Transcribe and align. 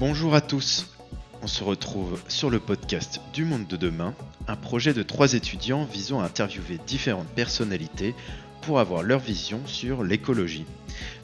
Bonjour 0.00 0.34
à 0.34 0.40
tous. 0.40 0.86
On 1.42 1.46
se 1.46 1.62
retrouve 1.62 2.18
sur 2.26 2.48
le 2.48 2.58
podcast 2.58 3.20
Du 3.34 3.44
Monde 3.44 3.66
de 3.66 3.76
demain, 3.76 4.14
un 4.48 4.56
projet 4.56 4.94
de 4.94 5.02
trois 5.02 5.34
étudiants 5.34 5.84
visant 5.84 6.20
à 6.20 6.24
interviewer 6.24 6.78
différentes 6.86 7.28
personnalités 7.28 8.14
pour 8.62 8.80
avoir 8.80 9.02
leur 9.02 9.18
vision 9.18 9.60
sur 9.66 10.02
l'écologie. 10.02 10.64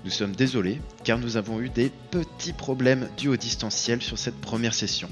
Nous 0.05 0.11
sommes 0.11 0.37
désolés 0.37 0.83
car 1.05 1.19
nous 1.19 1.39
avons 1.39 1.59
eu 1.63 1.71
des 1.71 1.91
petits 2.11 2.53
problèmes 2.53 3.09
dus 3.17 3.29
au 3.29 3.37
distanciel 3.39 4.03
sur 4.03 4.19
cette 4.19 4.39
première 4.43 4.75
session. 4.75 5.09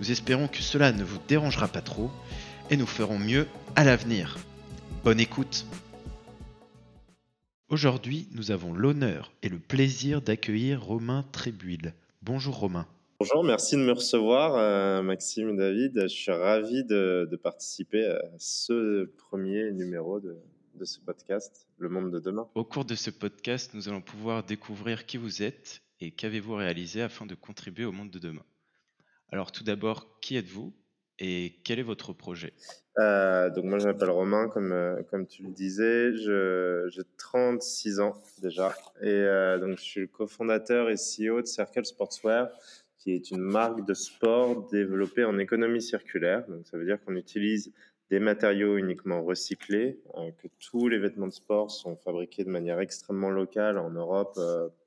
Nous 0.00 0.10
espérons 0.10 0.48
que 0.48 0.62
cela 0.62 0.90
ne 0.90 1.04
vous 1.04 1.18
dérangera 1.28 1.68
pas 1.68 1.82
trop 1.82 2.10
et 2.70 2.78
nous 2.78 2.86
ferons 2.86 3.18
mieux 3.18 3.46
à 3.76 3.84
l'avenir. 3.84 4.38
Bonne 5.04 5.20
écoute 5.20 5.66
Aujourd'hui, 7.68 8.26
nous 8.32 8.52
avons 8.52 8.72
l'honneur 8.72 9.32
et 9.42 9.50
le 9.50 9.58
plaisir 9.58 10.22
d'accueillir 10.22 10.82
Romain 10.82 11.26
Trébuil. 11.30 11.92
Bonjour 12.22 12.56
Romain. 12.56 12.86
Bonjour, 13.24 13.44
merci 13.44 13.76
de 13.76 13.82
me 13.82 13.92
recevoir, 13.92 14.56
euh, 14.56 15.00
Maxime 15.00 15.50
et 15.50 15.56
David. 15.56 15.92
Je 15.94 16.06
suis 16.08 16.32
ravi 16.32 16.82
de, 16.82 17.38
participer 17.40 18.04
à 18.04 18.20
ce 18.36 19.04
premier 19.16 19.70
numéro 19.70 20.18
de, 20.18 20.36
de, 20.74 20.84
ce 20.84 20.98
podcast, 20.98 21.68
Le 21.78 21.88
Monde 21.88 22.10
de 22.10 22.18
demain. 22.18 22.48
Au 22.56 22.64
cours 22.64 22.84
de 22.84 22.96
ce 22.96 23.10
podcast, 23.10 23.74
nous 23.74 23.88
allons 23.88 24.00
pouvoir 24.00 24.42
découvrir 24.42 25.06
qui 25.06 25.18
vous 25.18 25.44
êtes 25.44 25.82
et 26.00 26.10
qu'avez-vous 26.10 26.56
réalisé 26.56 27.00
afin 27.00 27.24
de 27.24 27.36
contribuer 27.36 27.84
au 27.84 27.92
monde 27.92 28.10
de 28.10 28.18
demain. 28.18 28.42
Alors 29.30 29.52
tout 29.52 29.62
d'abord, 29.62 30.18
qui 30.20 30.36
êtes-vous 30.36 30.72
et 31.20 31.60
quel 31.62 31.78
est 31.78 31.84
votre 31.84 32.12
projet? 32.12 32.52
Euh, 32.98 33.50
donc 33.50 33.66
moi 33.66 33.78
je 33.78 33.86
m'appelle 33.86 34.10
Romain 34.10 34.48
comme 34.48 34.72
euh, 34.72 35.00
comme 35.10 35.28
tu 35.28 35.44
le 35.44 35.50
disais, 35.50 36.12
j'ai 36.16 37.02
36 37.18 38.00
ans 38.00 38.20
déjà 38.42 38.74
et 39.00 39.24
donc 39.60 39.78
je 39.78 39.82
suis 39.82 40.00
le 40.00 40.06
cofondateur 40.08 40.90
et 40.90 40.96
CEO 40.96 41.40
de 41.40 41.46
Circle 41.46 41.84
Sportswear 41.86 42.48
qui 43.02 43.12
est 43.12 43.30
une 43.30 43.40
marque 43.40 43.84
de 43.84 43.94
sport 43.94 44.68
développée 44.70 45.24
en 45.24 45.38
économie 45.38 45.82
circulaire. 45.82 46.44
Donc 46.48 46.66
ça 46.66 46.78
veut 46.78 46.84
dire 46.84 47.02
qu'on 47.04 47.16
utilise 47.16 47.72
des 48.10 48.20
matériaux 48.20 48.76
uniquement 48.76 49.22
recyclés, 49.22 49.98
que 50.38 50.48
tous 50.60 50.88
les 50.88 50.98
vêtements 50.98 51.26
de 51.26 51.32
sport 51.32 51.70
sont 51.70 51.96
fabriqués 51.96 52.44
de 52.44 52.50
manière 52.50 52.78
extrêmement 52.78 53.30
locale 53.30 53.78
en 53.78 53.90
Europe, 53.90 54.38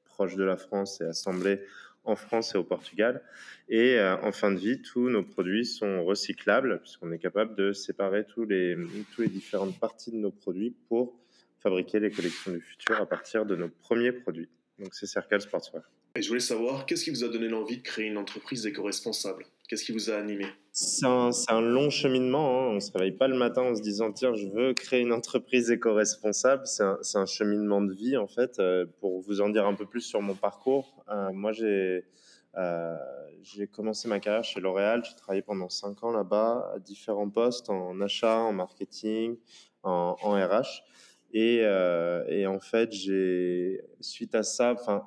proche 0.05 0.35
de 0.35 0.43
la 0.43 0.55
France 0.57 1.01
et 1.01 1.05
assemblés 1.05 1.59
en 2.05 2.15
France 2.15 2.55
et 2.55 2.57
au 2.57 2.63
Portugal. 2.63 3.21
Et 3.67 3.97
euh, 3.97 4.15
en 4.21 4.31
fin 4.31 4.51
de 4.51 4.57
vie, 4.57 4.81
tous 4.81 5.09
nos 5.09 5.23
produits 5.23 5.65
sont 5.65 6.05
recyclables 6.05 6.79
puisqu'on 6.81 7.11
est 7.11 7.19
capable 7.19 7.55
de 7.55 7.73
séparer 7.73 8.25
tous 8.25 8.45
les, 8.45 8.75
les 9.17 9.27
différentes 9.27 9.77
parties 9.79 10.11
de 10.11 10.17
nos 10.17 10.31
produits 10.31 10.75
pour 10.87 11.19
fabriquer 11.59 11.99
les 11.99 12.11
collections 12.11 12.51
du 12.51 12.61
futur 12.61 13.01
à 13.01 13.07
partir 13.07 13.45
de 13.45 13.55
nos 13.55 13.69
premiers 13.69 14.11
produits. 14.11 14.49
Donc 14.77 14.93
c'est 14.93 15.07
Circle 15.07 15.41
Sportswear. 15.41 15.83
Et 16.17 16.21
je 16.21 16.29
voulais 16.29 16.39
savoir, 16.39 16.85
qu'est-ce 16.85 17.03
qui 17.03 17.09
vous 17.09 17.25
a 17.25 17.27
donné 17.27 17.49
l'envie 17.49 17.77
de 17.77 17.83
créer 17.83 18.05
une 18.05 18.17
entreprise 18.17 18.65
éco-responsable? 18.65 19.45
Qu'est-ce 19.67 19.83
qui 19.83 19.91
vous 19.91 20.09
a 20.09 20.15
animé? 20.15 20.45
C'est 20.71 21.05
un, 21.05 21.61
long 21.61 21.89
cheminement. 21.89 22.61
Hein. 22.61 22.67
On 22.69 22.75
ne 22.75 22.79
se 22.79 22.91
réveille 22.93 23.11
pas 23.11 23.27
le 23.27 23.35
matin 23.35 23.63
en 23.63 23.75
se 23.75 23.81
disant 23.81 24.13
tiens, 24.13 24.33
je 24.33 24.47
veux 24.47 24.73
créer 24.73 25.01
une 25.01 25.11
entreprise 25.11 25.71
éco-responsable. 25.71 26.63
C'est 26.67 27.17
un, 27.17 27.25
cheminement 27.25 27.81
de 27.81 27.93
vie 27.93 28.15
en 28.15 28.27
fait. 28.27 28.59
Euh, 28.59 28.85
pour 28.99 29.19
vous 29.19 29.41
en 29.41 29.49
dire 29.49 29.65
un 29.65 29.73
peu 29.73 29.85
plus 29.85 30.01
sur 30.01 30.21
mon 30.21 30.35
parcours, 30.35 31.03
euh, 31.09 31.31
moi 31.33 31.51
j'ai 31.51 32.05
euh, 32.57 32.95
j'ai 33.41 33.67
commencé 33.67 34.07
ma 34.07 34.21
carrière 34.21 34.43
chez 34.45 34.61
L'Oréal. 34.61 35.03
J'ai 35.03 35.15
travaillé 35.15 35.41
pendant 35.41 35.67
cinq 35.67 36.01
ans 36.03 36.11
là-bas 36.11 36.71
à 36.75 36.79
différents 36.79 37.29
postes 37.29 37.69
en 37.69 37.99
achat, 37.99 38.37
en 38.37 38.53
marketing, 38.53 39.35
en, 39.83 40.15
RH. 40.15 40.83
Et, 41.33 41.65
en 42.47 42.59
fait, 42.59 42.93
suite 43.99 44.35
à 44.35 44.43
ça, 44.43 44.73
enfin 44.73 45.03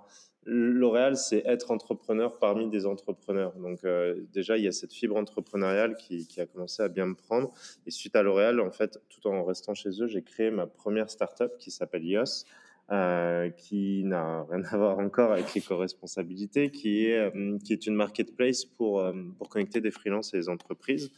L'Oréal, 0.50 1.18
c'est 1.18 1.42
être 1.44 1.70
entrepreneur 1.70 2.38
parmi 2.38 2.70
des 2.70 2.86
entrepreneurs. 2.86 3.52
Donc 3.58 3.84
euh, 3.84 4.18
déjà, 4.32 4.56
il 4.56 4.64
y 4.64 4.66
a 4.66 4.72
cette 4.72 4.94
fibre 4.94 5.16
entrepreneuriale 5.16 5.96
qui, 5.96 6.26
a 6.38 6.46
commencé 6.46 6.82
à 6.82 6.88
bien 6.88 7.04
me 7.04 7.14
prendre. 7.14 7.52
Et 7.86 7.90
suite 7.90 8.16
à 8.16 8.22
L'Oréal, 8.22 8.58
en 8.60 8.70
fait, 8.70 8.98
tout 9.10 9.28
en 9.28 9.44
restant 9.44 9.74
chez 9.74 9.90
eux, 10.00 10.06
j'ai 10.06 10.22
créé 10.22 10.50
ma 10.50 10.66
première 10.66 11.10
startup 11.10 11.52
qui 11.58 11.70
s'appelle 11.70 12.02
IOS, 12.02 12.46
euh, 12.90 13.50
qui 13.50 14.04
n'a 14.04 14.46
rien 14.50 14.64
à 14.64 14.76
voir 14.78 14.98
encore 14.98 15.32
avec 15.32 15.52
l'éco-responsabilité, 15.52 16.70
qui 16.70 17.04
est, 17.04 17.18
euh, 17.18 17.58
une 17.86 17.94
marketplace 17.94 18.64
pour, 18.64 19.04
pour 19.36 19.50
connecter 19.50 19.82
des 19.82 19.90
freelances 19.90 20.32
et 20.32 20.38
des 20.38 20.48
entreprises. 20.48 21.10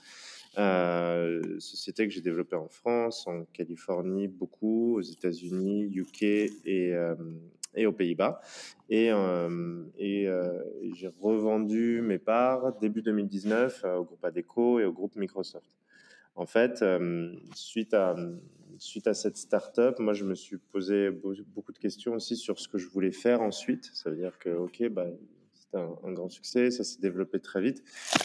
société 1.60 2.08
que 2.08 2.12
j'ai 2.12 2.20
développée 2.20 2.56
en 2.56 2.68
France, 2.68 3.28
en 3.28 3.44
Californie 3.52 4.26
beaucoup, 4.26 4.96
aux 4.96 5.02
États-Unis, 5.02 5.84
UK 5.84 6.22
et, 6.64 6.96
et 7.74 7.86
aux 7.86 7.92
Pays-Bas. 7.92 8.40
Et, 8.88 9.10
euh, 9.12 9.84
et 9.98 10.28
euh, 10.28 10.62
j'ai 10.94 11.08
revendu 11.20 12.00
mes 12.02 12.18
parts 12.18 12.78
début 12.80 13.02
2019 13.02 13.82
euh, 13.84 13.96
au 13.96 14.04
groupe 14.04 14.24
Adeco 14.24 14.80
et 14.80 14.84
au 14.84 14.92
groupe 14.92 15.16
Microsoft. 15.16 15.76
En 16.36 16.46
fait, 16.46 16.82
suite 17.54 17.92
à, 17.92 18.16
suite 18.78 19.08
à 19.08 19.14
cette 19.14 19.36
startup, 19.36 19.98
moi, 19.98 20.14
je 20.14 20.24
me 20.24 20.34
suis 20.34 20.56
posé 20.56 21.10
beaucoup 21.10 21.72
de 21.72 21.78
questions 21.78 22.14
aussi 22.14 22.36
sur 22.36 22.58
ce 22.58 22.68
que 22.68 22.78
je 22.78 22.88
voulais 22.88 23.10
faire 23.10 23.42
ensuite. 23.42 23.90
Ça 23.92 24.10
veut 24.10 24.16
dire 24.16 24.38
que, 24.38 24.48
OK, 24.48 24.88
bah, 24.88 25.06
c'était 25.52 25.76
un, 25.76 25.90
un, 26.04 26.12
grand 26.12 26.30
succès, 26.30 26.70
ça 26.70 26.82
s'est 26.82 27.00
développé 27.00 27.40
très 27.40 27.60
vite. 27.60 27.82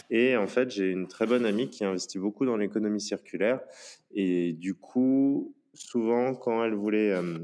Et 0.08 0.36
en 0.36 0.46
fait, 0.46 0.70
j'ai 0.70 0.90
une 0.90 1.08
très 1.08 1.26
bonne 1.26 1.44
amie 1.44 1.68
qui 1.68 1.84
investit 1.84 2.18
beaucoup 2.18 2.46
dans 2.46 2.56
l'économie 2.56 3.00
circulaire. 3.00 3.60
Et 4.12 4.52
du 4.54 4.74
coup, 4.74 5.55
souvent, 5.76 6.34
quand 6.34 6.64
elle 6.64 6.74
voulait 6.74 7.12
euh, 7.12 7.38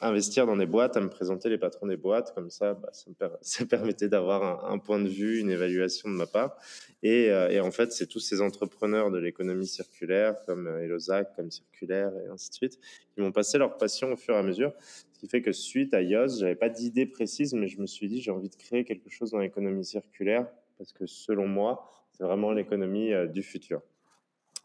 investir 0.00 0.46
dans 0.46 0.56
des 0.56 0.66
boîtes, 0.66 0.96
elle 0.96 1.04
me 1.04 1.08
présentait 1.08 1.48
les 1.48 1.58
patrons 1.58 1.86
des 1.86 1.96
boîtes. 1.96 2.34
Comme 2.34 2.50
ça, 2.50 2.74
bah, 2.74 2.90
ça, 2.92 3.10
me 3.10 3.64
permettait 3.68 4.08
d'avoir 4.08 4.70
un, 4.70 4.78
point 4.78 4.98
de 4.98 5.08
vue, 5.08 5.40
une 5.40 5.50
évaluation 5.50 6.10
de 6.10 6.14
ma 6.14 6.26
part. 6.26 6.56
Et, 7.02 7.30
euh, 7.30 7.48
et 7.50 7.60
en 7.60 7.70
fait, 7.70 7.92
c'est 7.92 8.06
tous 8.06 8.20
ces 8.20 8.40
entrepreneurs 8.40 9.10
de 9.10 9.18
l'économie 9.18 9.66
circulaire, 9.66 10.36
comme 10.46 10.66
euh, 10.66 10.84
Elozac, 10.84 11.34
comme 11.36 11.50
Circulaire, 11.50 12.12
et 12.24 12.28
ainsi 12.28 12.50
de 12.50 12.54
suite, 12.54 12.80
qui 13.14 13.20
m'ont 13.20 13.32
passé 13.32 13.58
leur 13.58 13.76
passion 13.78 14.12
au 14.12 14.16
fur 14.16 14.34
et 14.34 14.38
à 14.38 14.42
mesure. 14.42 14.72
Ce 15.12 15.20
qui 15.20 15.28
fait 15.28 15.42
que 15.42 15.52
suite 15.52 15.94
à 15.94 16.02
IOS, 16.02 16.38
j'avais 16.40 16.56
pas 16.56 16.68
d'idée 16.68 17.06
précise, 17.06 17.54
mais 17.54 17.68
je 17.68 17.80
me 17.80 17.86
suis 17.86 18.08
dit, 18.08 18.20
j'ai 18.20 18.30
envie 18.30 18.50
de 18.50 18.56
créer 18.56 18.84
quelque 18.84 19.08
chose 19.10 19.30
dans 19.30 19.38
l'économie 19.38 19.84
circulaire, 19.84 20.46
parce 20.76 20.92
que 20.92 21.06
selon 21.06 21.46
moi, 21.46 21.90
c'est 22.12 22.24
vraiment 22.24 22.52
l'économie 22.52 23.12
du 23.32 23.42
futur. 23.42 23.82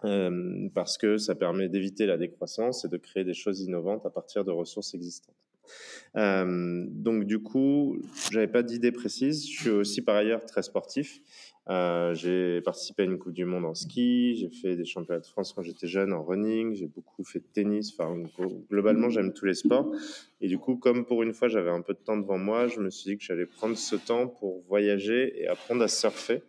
Euh, 0.03 0.67
parce 0.73 0.97
que 0.97 1.17
ça 1.17 1.35
permet 1.35 1.69
d'éviter 1.69 2.07
la 2.07 2.17
décroissance 2.17 2.85
et 2.85 2.87
de 2.87 2.97
créer 2.97 3.23
des 3.23 3.35
choses 3.35 3.61
innovantes 3.61 4.05
à 4.05 4.09
partir 4.09 4.43
de 4.43 4.51
ressources 4.51 4.95
existantes. 4.95 5.35
Euh, 6.17 6.85
donc 6.89 7.25
du 7.25 7.39
coup, 7.39 8.01
j'avais 8.31 8.47
pas 8.47 8.63
d'idée 8.63 8.91
précise. 8.91 9.47
Je 9.47 9.61
suis 9.61 9.69
aussi 9.69 10.01
par 10.01 10.15
ailleurs 10.15 10.45
très 10.45 10.63
sportif. 10.63 11.21
Euh, 11.69 12.15
j'ai 12.15 12.59
participé 12.61 13.03
à 13.03 13.05
une 13.05 13.19
Coupe 13.19 13.33
du 13.33 13.45
Monde 13.45 13.65
en 13.65 13.75
ski, 13.75 14.35
j'ai 14.35 14.49
fait 14.49 14.75
des 14.75 14.83
championnats 14.83 15.19
de 15.19 15.27
France 15.27 15.53
quand 15.53 15.61
j'étais 15.61 15.87
jeune 15.87 16.11
en 16.11 16.23
running, 16.23 16.73
j'ai 16.73 16.87
beaucoup 16.87 17.23
fait 17.23 17.39
de 17.39 17.45
tennis. 17.53 17.93
Enfin, 17.93 18.17
globalement, 18.71 19.09
j'aime 19.09 19.31
tous 19.31 19.45
les 19.45 19.53
sports. 19.53 19.93
Et 20.41 20.47
du 20.47 20.57
coup, 20.57 20.75
comme 20.75 21.05
pour 21.05 21.21
une 21.21 21.33
fois, 21.33 21.47
j'avais 21.47 21.69
un 21.69 21.81
peu 21.81 21.93
de 21.93 21.99
temps 21.99 22.17
devant 22.17 22.39
moi, 22.39 22.67
je 22.67 22.79
me 22.79 22.89
suis 22.89 23.11
dit 23.11 23.17
que 23.17 23.23
j'allais 23.23 23.45
prendre 23.45 23.77
ce 23.77 23.95
temps 23.95 24.27
pour 24.27 24.63
voyager 24.67 25.39
et 25.39 25.47
apprendre 25.47 25.83
à 25.83 25.87
surfer 25.87 26.41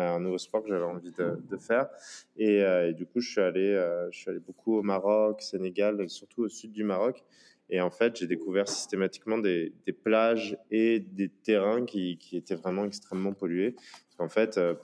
un 0.00 0.20
nouveau 0.20 0.38
sport 0.38 0.62
que 0.62 0.68
j'avais 0.68 0.84
envie 0.84 1.12
de, 1.12 1.56
faire. 1.56 1.88
Et, 2.36 2.62
euh, 2.62 2.90
et, 2.90 2.92
du 2.92 3.06
coup, 3.06 3.20
je 3.20 3.30
suis 3.30 3.40
allé, 3.40 3.72
euh, 3.72 4.10
je 4.10 4.18
suis 4.18 4.30
allé 4.30 4.40
beaucoup 4.40 4.76
au 4.76 4.82
Maroc, 4.82 5.42
Sénégal, 5.42 6.08
surtout 6.08 6.42
au 6.42 6.48
sud 6.48 6.72
du 6.72 6.84
Maroc. 6.84 7.24
Et 7.68 7.80
en 7.80 7.90
fait, 7.90 8.16
j'ai 8.16 8.26
découvert 8.26 8.68
systématiquement 8.68 9.38
des, 9.38 9.72
plages 10.04 10.56
et 10.70 11.00
des 11.00 11.28
terrains 11.28 11.84
qui, 11.84 12.16
qui 12.18 12.36
étaient 12.36 12.54
vraiment 12.54 12.84
extrêmement 12.84 13.32
pollués. 13.32 13.74
En 14.18 14.28
fait, 14.28 14.58
euh, 14.58 14.74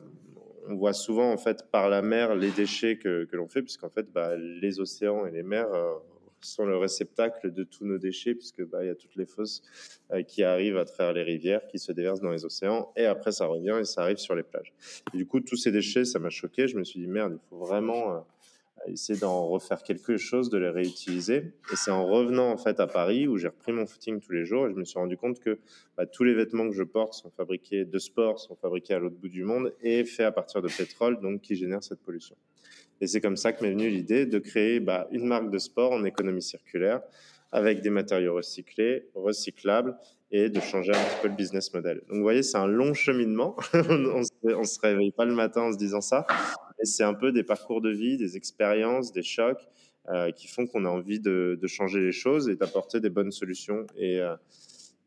on 0.67 0.75
voit 0.77 0.93
souvent 0.93 1.33
en 1.33 1.37
fait 1.37 1.71
par 1.71 1.89
la 1.89 2.03
mer 2.03 2.34
les 2.34 2.50
déchets 2.50 2.97
que, 2.97 3.25
que 3.25 3.37
l'on 3.37 3.49
fait, 3.49 3.62
puisqu'en 3.62 3.91
fait, 3.91 4.11
bah, 4.12 4.37
les 4.37 4.81
océans 4.81 5.27
et 5.27 5.31
les 5.31 5.43
mers 5.43 5.69
sont 6.49 6.65
le 6.65 6.77
réceptacle 6.77 7.53
de 7.53 7.65
tous 7.65 7.85
nos 7.85 7.99
déchets, 7.99 8.35
puisque 8.35 8.65
bah, 8.65 8.85
il 8.85 8.89
y 8.89 8.91
a 8.91 8.94
toutes 8.94 9.17
les 9.17 9.27
fosses 9.27 9.62
euh, 10.12 10.23
qui 10.23 10.43
arrivent 10.43 10.79
à 10.79 10.85
travers 10.85 11.12
les 11.12 11.23
rivières, 11.23 11.67
qui 11.67 11.79
se 11.79 11.93
déversent 11.93 12.21
dans 12.21 12.31
les 12.31 12.44
océans, 12.44 12.93
et 12.97 13.06
après 13.06 13.33
ça 13.33 13.47
revient 13.47 13.79
et 13.81 13.85
ça 13.85 14.03
arrive 14.03 14.19
sur 14.19 14.35
les 14.35 14.43
plages. 14.43 14.73
du 15.15 15.27
coup, 15.27 15.41
tous 15.41 15.56
ces 15.56 15.73
déchets, 15.73 16.05
ça 16.05 16.19
m'a 16.19 16.31
choqué. 16.31 16.69
Je 16.69 16.77
me 16.77 16.85
suis 16.85 17.00
dit 17.00 17.06
merde, 17.06 17.39
il 17.43 17.49
faut 17.49 17.59
vraiment 17.59 18.15
euh, 18.15 18.21
essayer 18.87 19.19
d'en 19.19 19.47
refaire 19.47 19.83
quelque 19.83 20.17
chose, 20.17 20.50
de 20.50 20.59
les 20.59 20.69
réutiliser. 20.69 21.53
Et 21.73 21.77
c'est 21.77 21.91
en 21.91 22.06
revenant 22.06 22.50
en 22.50 22.56
fait 22.56 22.81
à 22.81 22.87
Paris 22.87 23.29
où 23.29 23.37
j'ai 23.37 23.49
repris 23.49 23.73
mon 23.73 23.87
footing 23.87 24.21
tous 24.21 24.33
les 24.33 24.45
jours 24.45 24.67
et 24.67 24.71
je 24.71 24.77
me 24.77 24.85
suis 24.85 24.99
rendu 24.99 25.17
compte 25.17 25.41
que 25.41 25.59
bah, 25.97 26.06
tous 26.06 26.25
les 26.25 26.35
vêtements 26.35 26.69
que 26.69 26.75
je 26.75 26.83
porte 26.83 27.15
sont 27.15 27.31
fabriqués 27.31 27.85
de 27.85 27.99
sport, 27.99 28.38
sont 28.41 28.56
fabriqués 28.56 28.95
à 28.95 28.99
l'autre 28.99 29.17
bout 29.17 29.29
du 29.29 29.45
monde 29.45 29.73
et 29.83 30.05
faits 30.05 30.27
à 30.27 30.33
partir 30.33 30.62
de 30.62 30.69
pétrole, 30.69 31.21
donc 31.21 31.43
qui 31.43 31.55
génèrent 31.55 31.85
cette 31.85 32.00
pollution. 32.00 32.37
Et 33.02 33.08
c'est 33.08 33.20
comme 33.20 33.37
ça 33.37 33.52
que 33.52 33.64
m'est 33.64 33.72
venue 33.72 33.90
l'idée 33.90 34.26
de 34.26 34.38
créer 34.38 34.78
bah, 34.78 35.08
une 35.10 35.26
marque 35.26 35.50
de 35.50 35.58
sport 35.58 35.90
en 35.90 36.04
économie 36.04 36.40
circulaire 36.40 37.02
avec 37.50 37.81
des 37.81 37.90
matériaux 37.90 38.37
recyclés, 38.37 39.08
recyclables 39.16 39.96
et 40.31 40.49
de 40.49 40.60
changer 40.60 40.93
un 40.93 41.04
petit 41.04 41.20
peu 41.20 41.28
le 41.28 41.34
business 41.34 41.75
model. 41.75 41.96
Donc 42.08 42.19
vous 42.19 42.22
voyez, 42.22 42.44
c'est 42.44 42.58
un 42.58 42.69
long 42.69 42.94
cheminement. 42.94 43.56
on 43.75 44.20
ne 44.20 44.62
se 44.62 44.81
réveille 44.81 45.10
pas 45.10 45.25
le 45.25 45.34
matin 45.34 45.62
en 45.62 45.72
se 45.72 45.78
disant 45.78 46.00
ça. 46.00 46.28
Et 46.81 46.84
c'est 46.84 47.02
un 47.02 47.12
peu 47.12 47.32
des 47.32 47.43
parcours 47.43 47.81
de 47.81 47.90
vie, 47.90 48.16
des 48.16 48.37
expériences, 48.37 49.12
des 49.12 49.25
chocs 49.25 49.69
euh, 50.08 50.31
qui 50.31 50.46
font 50.46 50.69
qu'on 50.69 50.84
a 50.84 50.88
envie 50.88 51.19
de, 51.19 51.58
changer 51.66 52.00
les 52.00 52.12
choses 52.12 52.49
et 52.49 52.54
d'apporter 52.54 53.00
des 53.00 53.10
bonnes 53.10 53.32
solutions. 53.32 53.84
Et 53.96 54.20
euh, 54.20 54.37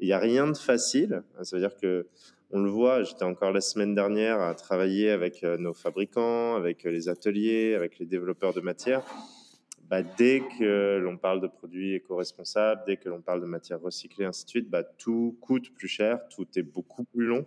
il 0.01 0.07
n'y 0.07 0.13
a 0.13 0.19
rien 0.19 0.51
de 0.51 0.57
facile. 0.57 1.23
Ça 1.43 1.55
veut 1.55 1.61
dire 1.61 1.77
que 1.77 2.07
on 2.55 2.61
le 2.61 2.69
voit, 2.69 3.03
j'étais 3.03 3.25
encore 3.25 3.51
la 3.51 3.59
semaine 3.59 3.93
dernière 3.95 4.39
à 4.39 4.55
travailler 4.55 5.09
avec 5.09 5.43
nos 5.43 5.73
fabricants, 5.73 6.55
avec 6.55 6.85
les 6.85 7.09
ateliers, 7.09 7.75
avec 7.75 7.99
les 7.99 8.05
développeurs 8.05 8.53
de 8.53 8.61
matières. 8.61 9.03
Bah, 9.89 10.01
dès 10.03 10.41
que 10.57 10.97
l'on 10.97 11.17
parle 11.17 11.41
de 11.41 11.47
produits 11.47 11.95
éco-responsables, 11.95 12.83
dès 12.87 12.95
que 12.95 13.09
l'on 13.09 13.19
parle 13.19 13.41
de 13.41 13.45
matières 13.45 13.81
recyclées, 13.81 14.23
ainsi 14.23 14.45
de 14.45 14.49
suite, 14.49 14.69
bah, 14.69 14.83
tout 14.83 15.37
coûte 15.41 15.73
plus 15.75 15.89
cher, 15.89 16.21
tout 16.29 16.47
est 16.55 16.63
beaucoup 16.63 17.03
plus 17.03 17.25
long. 17.25 17.45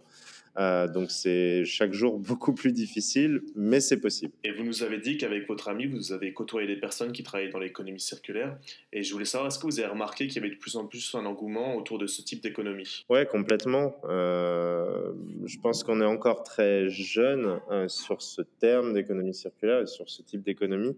Euh, 0.58 0.88
donc 0.88 1.10
c'est 1.10 1.64
chaque 1.64 1.92
jour 1.92 2.18
beaucoup 2.18 2.52
plus 2.52 2.72
difficile, 2.72 3.42
mais 3.54 3.80
c'est 3.80 4.00
possible. 4.00 4.32
Et 4.44 4.52
vous 4.52 4.64
nous 4.64 4.82
avez 4.82 4.98
dit 4.98 5.16
qu'avec 5.16 5.46
votre 5.46 5.68
ami, 5.68 5.86
vous 5.86 6.12
avez 6.12 6.32
côtoyé 6.32 6.66
des 6.66 6.76
personnes 6.76 7.12
qui 7.12 7.22
travaillent 7.22 7.50
dans 7.50 7.58
l'économie 7.58 8.00
circulaire. 8.00 8.58
Et 8.92 9.02
je 9.02 9.12
voulais 9.12 9.24
savoir, 9.24 9.48
est-ce 9.48 9.58
que 9.58 9.66
vous 9.66 9.78
avez 9.78 9.88
remarqué 9.88 10.26
qu'il 10.26 10.42
y 10.42 10.44
avait 10.44 10.54
de 10.54 10.58
plus 10.58 10.76
en 10.76 10.86
plus 10.86 11.14
un 11.14 11.24
engouement 11.26 11.76
autour 11.76 11.98
de 11.98 12.06
ce 12.06 12.22
type 12.22 12.42
d'économie? 12.42 13.04
Ouais, 13.08 13.26
complètement. 13.26 13.96
Euh, 14.04 15.12
je 15.44 15.58
pense 15.58 15.84
qu'on 15.84 16.00
est 16.00 16.06
encore 16.06 16.42
très 16.42 16.88
jeune 16.88 17.60
euh, 17.70 17.88
sur 17.88 18.22
ce 18.22 18.42
terme 18.42 18.94
d'économie 18.94 19.34
circulaire 19.34 19.82
et 19.82 19.86
sur 19.86 20.08
ce 20.10 20.22
type 20.22 20.42
d'économie. 20.42 20.96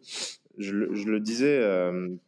Je, 0.59 0.73
le 0.73 1.21
disais, 1.21 1.62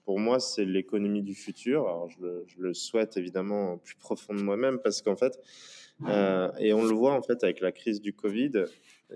pour 0.07 0.19
moi, 0.19 0.41
c'est 0.41 0.65
l'économie 0.65 1.23
du 1.23 1.35
futur. 1.35 1.83
Alors, 1.83 2.09
je 2.09 2.23
le, 2.23 2.45
je 2.47 2.63
le 2.63 2.73
souhaite 2.73 3.19
évidemment 3.19 3.77
plus 3.79 3.97
profond 3.97 4.33
de 4.33 4.41
moi-même 4.41 4.79
parce 4.79 5.03
qu'en 5.03 5.17
fait, 5.17 5.39
euh, 6.09 6.51
et 6.59 6.73
on 6.73 6.83
le 6.83 6.95
voit 6.95 7.15
en 7.15 7.23
fait 7.23 7.43
avec 7.45 7.61
la 7.61 7.73
crise 7.73 8.01
du 8.01 8.13
Covid. 8.13 8.65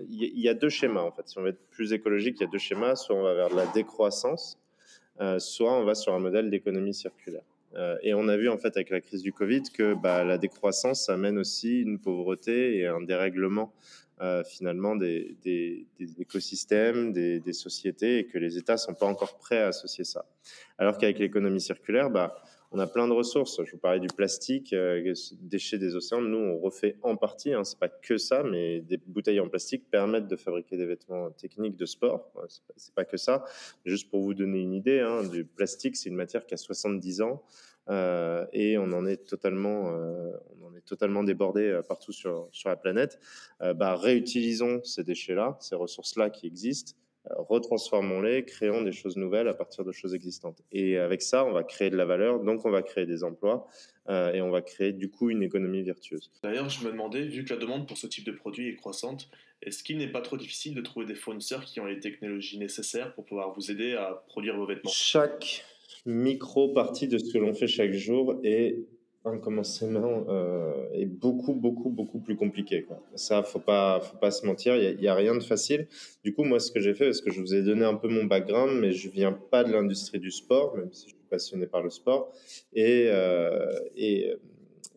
Il 0.09 0.39
y, 0.39 0.47
a 0.47 0.53
deux 0.53 0.69
schémas 0.69 1.01
en 1.01 1.11
fait. 1.11 1.27
Si 1.27 1.37
on 1.39 1.41
veut 1.41 1.49
être 1.49 1.69
plus 1.71 1.91
écologique, 1.91 2.37
il 2.39 2.43
y 2.43 2.47
a 2.47 2.51
deux 2.51 2.59
schémas. 2.59 2.95
Soit 2.95 3.15
on 3.15 3.23
va 3.23 3.33
vers 3.33 3.53
la 3.53 3.65
décroissance, 3.67 4.59
euh, 5.21 5.39
soit 5.39 5.73
on 5.73 5.83
va 5.83 5.95
sur 5.95 6.13
un 6.13 6.19
modèle 6.19 6.49
d'économie 6.51 6.93
circulaire. 6.93 7.41
Euh, 7.75 7.97
et 8.03 8.13
on 8.13 8.27
a 8.27 8.37
vu 8.37 8.47
en 8.47 8.57
fait 8.57 8.77
avec 8.77 8.91
la 8.91 9.01
crise 9.01 9.23
du 9.23 9.33
Covid 9.33 9.63
que 9.73 9.95
bah, 9.95 10.23
la 10.23 10.37
décroissance 10.37 11.09
amène 11.09 11.37
aussi 11.37 11.81
une 11.81 11.99
pauvreté 11.99 12.77
et 12.77 12.87
un 12.87 13.01
dérèglement 13.01 13.73
finalement 14.47 14.95
des, 14.95 15.37
écosystèmes, 16.17 17.13
des, 17.13 17.39
des, 17.39 17.53
sociétés, 17.53 18.17
et 18.17 18.25
que 18.25 18.39
les 18.39 18.57
États 18.57 18.75
sont 18.75 18.95
pas 18.95 19.05
encore 19.05 19.37
prêts 19.37 19.59
à 19.59 19.67
associer 19.67 20.05
ça. 20.05 20.25
Alors 20.79 20.97
qu'avec 20.97 21.19
l'économie 21.19 21.61
circulaire, 21.61 22.09
bah, 22.09 22.35
on 22.71 22.79
a 22.79 22.87
plein 22.87 23.07
de 23.07 23.13
ressources. 23.13 23.63
Je 23.63 23.71
vous 23.71 23.77
parlais 23.77 23.99
du 23.99 24.07
plastique, 24.07 24.73
euh, 24.73 25.13
déchets 25.41 25.77
des 25.77 25.95
océans. 25.95 26.21
Nous, 26.21 26.37
on 26.37 26.59
refait 26.59 26.97
en 27.01 27.15
partie, 27.15 27.53
hein, 27.53 27.63
c'est 27.63 27.79
pas 27.79 27.89
que 27.89 28.17
ça, 28.17 28.43
mais 28.43 28.81
des 28.81 28.97
bouteilles 28.97 29.39
en 29.39 29.47
plastique 29.47 29.89
permettent 29.89 30.27
de 30.27 30.35
fabriquer 30.35 30.77
des 30.77 30.85
vêtements 30.85 31.31
techniques 31.31 31.75
de 31.75 31.85
sport. 31.85 32.31
C'est 32.75 32.93
pas, 32.93 33.05
que 33.05 33.17
ça. 33.17 33.45
Juste 33.85 34.09
pour 34.09 34.21
vous 34.21 34.33
donner 34.33 34.59
une 34.59 34.73
idée, 34.73 34.99
hein, 34.99 35.23
du 35.23 35.45
plastique, 35.45 35.95
c'est 35.95 36.09
une 36.09 36.15
matière 36.15 36.45
qui 36.45 36.53
a 36.53 36.57
70 36.57 37.21
ans. 37.21 37.43
Euh, 37.89 38.45
et 38.51 38.77
on 38.77 38.91
en 38.91 39.05
est 39.05 39.25
totalement, 39.25 39.91
euh, 39.91 40.31
on 40.59 40.67
en 40.67 40.75
est 40.75 40.85
totalement 40.85 41.23
débordé 41.23 41.63
euh, 41.63 41.81
partout 41.81 42.11
sur, 42.11 42.49
sur 42.51 42.69
la 42.69 42.75
planète. 42.75 43.19
Euh, 43.61 43.73
bah, 43.73 43.95
réutilisons 43.95 44.83
ces 44.83 45.03
déchets-là, 45.03 45.57
ces 45.61 45.75
ressources-là 45.75 46.29
qui 46.29 46.47
existent, 46.47 46.93
retransformons-les, 47.35 48.45
créons 48.45 48.81
des 48.81 48.91
choses 48.91 49.17
nouvelles 49.17 49.47
à 49.47 49.53
partir 49.53 49.83
de 49.83 49.91
choses 49.91 50.13
existantes. 50.13 50.61
Et 50.71 50.97
avec 50.97 51.21
ça, 51.21 51.45
on 51.45 51.51
va 51.51 51.63
créer 51.63 51.89
de 51.89 51.97
la 51.97 52.05
valeur, 52.05 52.39
donc 52.39 52.65
on 52.65 52.71
va 52.71 52.81
créer 52.81 53.05
des 53.05 53.23
emplois 53.23 53.67
euh, 54.09 54.33
et 54.33 54.41
on 54.41 54.49
va 54.49 54.61
créer 54.61 54.93
du 54.93 55.09
coup 55.09 55.29
une 55.29 55.43
économie 55.43 55.83
vertueuse. 55.83 56.31
D'ailleurs, 56.43 56.69
je 56.69 56.85
me 56.85 56.91
demandais, 56.91 57.23
vu 57.23 57.43
que 57.43 57.53
la 57.53 57.59
demande 57.59 57.87
pour 57.87 57.97
ce 57.97 58.07
type 58.07 58.25
de 58.25 58.31
produit 58.31 58.69
est 58.69 58.75
croissante, 58.75 59.29
est-ce 59.61 59.83
qu'il 59.83 59.97
n'est 59.97 60.11
pas 60.11 60.21
trop 60.21 60.37
difficile 60.37 60.75
de 60.75 60.81
trouver 60.81 61.05
des 61.05 61.15
fournisseurs 61.15 61.65
qui 61.65 61.79
ont 61.79 61.85
les 61.85 61.99
technologies 61.99 62.59
nécessaires 62.59 63.13
pour 63.15 63.25
pouvoir 63.25 63.53
vous 63.53 63.71
aider 63.71 63.93
à 63.93 64.23
produire 64.27 64.55
vos 64.55 64.65
vêtements? 64.65 64.91
Chaque 64.91 65.65
micro-partie 66.05 67.07
de 67.07 67.17
ce 67.17 67.33
que 67.33 67.37
l'on 67.37 67.53
fait 67.53 67.67
chaque 67.67 67.93
jour 67.93 68.39
est 68.43 68.77
un 69.27 69.37
commencement 69.37 70.25
euh, 70.29 70.89
est 70.93 71.05
beaucoup, 71.05 71.53
beaucoup, 71.53 71.89
beaucoup 71.89 72.19
plus 72.19 72.35
compliqué. 72.35 72.85
Ça, 73.15 73.43
faut 73.43 73.59
pas, 73.59 73.99
faut 73.99 74.17
pas 74.17 74.31
se 74.31 74.45
mentir, 74.45 74.75
il 74.75 74.97
n'y 74.97 75.07
a, 75.07 75.13
a, 75.13 75.15
rien 75.15 75.35
de 75.35 75.43
facile. 75.43 75.87
Du 76.23 76.33
coup, 76.33 76.43
moi, 76.43 76.59
ce 76.59 76.71
que 76.71 76.79
j'ai 76.79 76.93
fait, 76.93 77.05
parce 77.05 77.21
que 77.21 77.31
je 77.31 77.39
vous 77.39 77.53
ai 77.53 77.61
donné 77.63 77.85
un 77.85 77.95
peu 77.95 78.07
mon 78.07 78.25
background, 78.25 78.79
mais 78.79 78.91
je 78.91 79.09
viens 79.09 79.31
pas 79.33 79.63
de 79.63 79.71
l'industrie 79.71 80.19
du 80.19 80.31
sport, 80.31 80.75
même 80.75 80.91
si 80.91 81.03
je 81.03 81.15
suis 81.15 81.25
passionné 81.29 81.67
par 81.67 81.83
le 81.83 81.89
sport, 81.89 82.31
et, 82.73 83.07
euh, 83.07 83.79
et, 83.95 84.33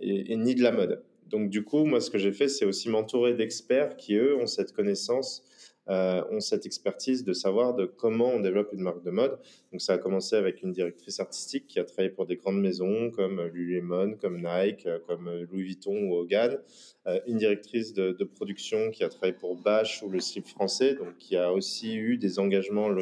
et, 0.01 0.33
et, 0.33 0.37
ni 0.37 0.55
de 0.55 0.63
la 0.63 0.73
mode. 0.73 1.03
Donc, 1.29 1.51
du 1.51 1.63
coup, 1.63 1.85
moi, 1.85 2.01
ce 2.01 2.11
que 2.11 2.19
j'ai 2.19 2.33
fait, 2.33 2.49
c'est 2.49 2.65
aussi 2.65 2.89
m'entourer 2.89 3.35
d'experts 3.35 3.97
qui, 3.97 4.15
eux, 4.15 4.37
ont 4.37 4.47
cette 4.47 4.73
connaissance 4.73 5.45
euh, 5.91 6.23
ont 6.31 6.41
cette 6.41 6.65
expertise 6.67 7.25
de 7.25 7.33
savoir 7.33 7.75
de 7.75 7.85
comment 7.85 8.29
on 8.29 8.41
développe 8.41 8.73
une 8.73 8.81
marque 8.81 9.03
de 9.03 9.11
mode. 9.11 9.39
Donc 9.73 9.81
ça 9.81 9.95
a 9.95 9.99
commencé 9.99 10.37
avec 10.37 10.63
une 10.63 10.73
directrice 10.73 11.21
artistique 11.21 11.67
qui 11.67 11.79
a 11.79 11.85
travaillé 11.85 12.11
pour 12.11 12.27
des 12.27 12.37
grandes 12.37 12.61
maisons 12.61 13.11
comme 13.11 13.43
Lululemon, 13.43 14.15
comme 14.15 14.41
Nike, 14.43 14.89
comme 15.07 15.31
Louis 15.51 15.65
Vuitton 15.65 16.09
ou 16.09 16.15
Hogan. 16.15 16.59
Euh, 17.07 17.19
une 17.27 17.39
directrice 17.39 17.95
de, 17.95 18.13
production 18.25 18.91
qui 18.91 19.03
a 19.03 19.09
travaillé 19.09 19.33
pour 19.33 19.57
Bache 19.57 20.03
ou 20.03 20.11
le 20.11 20.21
slip 20.21 20.47
français, 20.47 20.95
donc 20.95 21.17
qui 21.19 21.37
a 21.37 21.53
aussi 21.53 21.97
eu 21.97 22.19
des 22.19 22.39
engagements 22.39 22.89
locaux. 22.89 23.01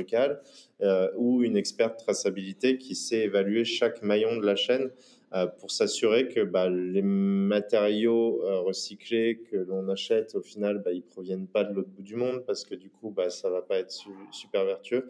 Euh, 0.81 1.11
ou 1.17 1.43
une 1.43 1.56
experte 1.56 1.99
traçabilité 1.99 2.79
qui 2.79 2.94
sait 2.94 3.23
évaluer 3.23 3.64
chaque 3.64 4.00
maillon 4.02 4.37
de 4.37 4.46
la 4.46 4.55
chaîne 4.55 4.84
euh, 4.84 5.18
pour 5.59 5.71
s'assurer 5.71 6.29
que 6.29 6.41
bah, 6.41 6.71
les 6.71 7.03
matériaux 7.03 8.43
euh, 8.45 8.61
recyclés 8.61 9.43
que 9.51 9.57
l'on 9.57 9.89
achète, 9.89 10.35
au 10.35 10.41
final, 10.41 10.79
bah, 10.83 10.93
ils 10.93 11.03
proviennent 11.03 11.47
pas 11.47 11.65
de 11.65 11.75
l'autre 11.75 11.91
bout 11.91 12.03
du 12.03 12.17
monde 12.17 12.45
parce 12.47 12.65
que 12.65 12.75
du 12.75 12.89
coup, 12.89 13.11
bah, 13.11 13.29
ça 13.29 13.51
va 13.51 13.61
pas 13.61 13.79
être 13.79 13.91
su 13.91 14.09
super 14.31 14.65
vertueux. 14.65 15.09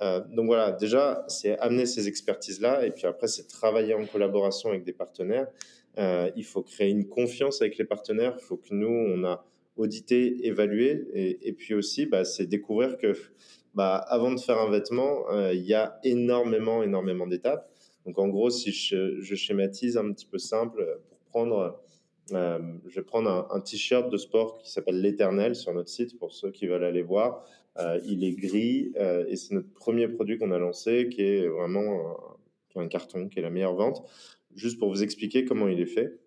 Euh, 0.00 0.20
donc 0.30 0.46
voilà, 0.46 0.72
déjà, 0.72 1.24
c'est 1.28 1.58
amener 1.58 1.86
ces 1.86 2.08
expertises-là 2.08 2.84
et 2.86 2.90
puis 2.90 3.06
après, 3.06 3.26
c'est 3.26 3.46
travailler 3.46 3.94
en 3.94 4.04
collaboration 4.04 4.70
avec 4.70 4.84
des 4.84 4.92
partenaires. 4.92 5.48
Euh, 5.98 6.30
il 6.36 6.44
faut 6.44 6.62
créer 6.62 6.90
une 6.90 7.08
confiance 7.08 7.62
avec 7.62 7.78
les 7.78 7.84
partenaires. 7.84 8.36
Il 8.38 8.44
faut 8.44 8.56
que 8.56 8.72
nous, 8.74 8.88
on 8.88 9.24
a 9.24 9.46
audité, 9.76 10.46
évalué 10.46 11.08
et, 11.14 11.48
et 11.48 11.52
puis 11.52 11.74
aussi, 11.74 12.06
bah, 12.06 12.24
c'est 12.24 12.46
découvrir 12.46 12.96
que 12.98 13.14
bah, 13.74 13.96
avant 13.96 14.32
de 14.32 14.38
faire 14.38 14.58
un 14.58 14.70
vêtement, 14.70 15.28
euh, 15.30 15.52
il 15.52 15.62
y 15.64 15.74
a 15.74 15.98
énormément, 16.04 16.82
énormément 16.82 17.26
d'étapes. 17.26 17.68
Donc 18.06 18.18
en 18.18 18.28
gros, 18.28 18.50
si 18.50 18.70
je, 18.70 19.34
schématise 19.34 19.96
un 19.96 20.12
petit 20.12 20.26
peu 20.26 20.38
simple, 20.38 21.00
pour 21.08 21.18
prendre, 21.30 21.80
euh, 22.32 22.58
je 22.86 22.94
vais 22.96 23.02
prendre 23.02 23.48
un, 23.50 23.60
t-shirt 23.60 24.10
de 24.10 24.16
sport 24.16 24.58
qui 24.58 24.70
s'appelle 24.70 25.00
l'Éternel 25.00 25.54
sur 25.54 25.72
notre 25.72 25.88
site 25.88 26.18
pour 26.18 26.32
ceux 26.32 26.50
qui 26.50 26.66
veulent 26.66 26.84
aller 26.84 27.02
voir. 27.02 27.44
Euh, 27.78 27.98
il 28.04 28.22
est 28.22 28.34
gris 28.34 28.92
euh, 28.96 29.24
et 29.28 29.36
c'est 29.36 29.54
notre 29.54 29.72
premier 29.72 30.06
produit 30.06 30.38
qu'on 30.38 30.52
a 30.52 30.58
lancé 30.58 31.08
qui 31.08 31.22
est 31.22 31.48
vraiment 31.48 32.38
un, 32.76 32.82
un 32.82 32.88
carton, 32.88 33.28
qui 33.28 33.40
est 33.40 33.42
la 33.42 33.50
meilleure 33.50 33.74
vente. 33.74 34.06
Juste 34.54 34.78
pour 34.78 34.90
vous 34.90 35.02
expliquer 35.02 35.44
comment 35.44 35.66
il 35.66 35.80
est 35.80 35.86
fait. 35.86 36.20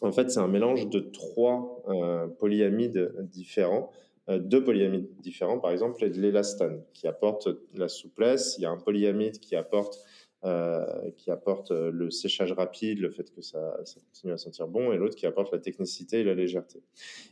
En 0.00 0.12
fait, 0.12 0.30
c'est 0.30 0.40
un 0.40 0.48
mélange 0.48 0.88
de 0.88 1.00
trois 1.00 1.82
euh, 1.88 2.28
polyamides 2.28 3.12
différents 3.20 3.90
euh, 4.28 4.38
deux 4.38 4.62
polyamides 4.62 5.08
différents, 5.20 5.58
par 5.58 5.70
exemple, 5.70 6.04
l'élastane, 6.04 6.82
qui 6.92 7.06
apporte 7.06 7.48
la 7.74 7.88
souplesse. 7.88 8.56
Il 8.58 8.62
y 8.62 8.66
a 8.66 8.70
un 8.70 8.76
polyamide 8.76 9.38
qui 9.38 9.56
apporte 9.56 9.98
euh, 10.44 11.10
qui 11.16 11.32
apporte 11.32 11.72
euh, 11.72 11.90
le 11.92 12.12
séchage 12.12 12.52
rapide, 12.52 13.00
le 13.00 13.10
fait 13.10 13.28
que 13.34 13.42
ça, 13.42 13.76
continue 14.06 14.32
à 14.32 14.38
sentir 14.38 14.68
bon, 14.68 14.92
et 14.92 14.96
l'autre 14.96 15.16
qui 15.16 15.26
apporte 15.26 15.50
la 15.50 15.58
technicité 15.58 16.20
et 16.20 16.22
la 16.22 16.34
légèreté. 16.34 16.80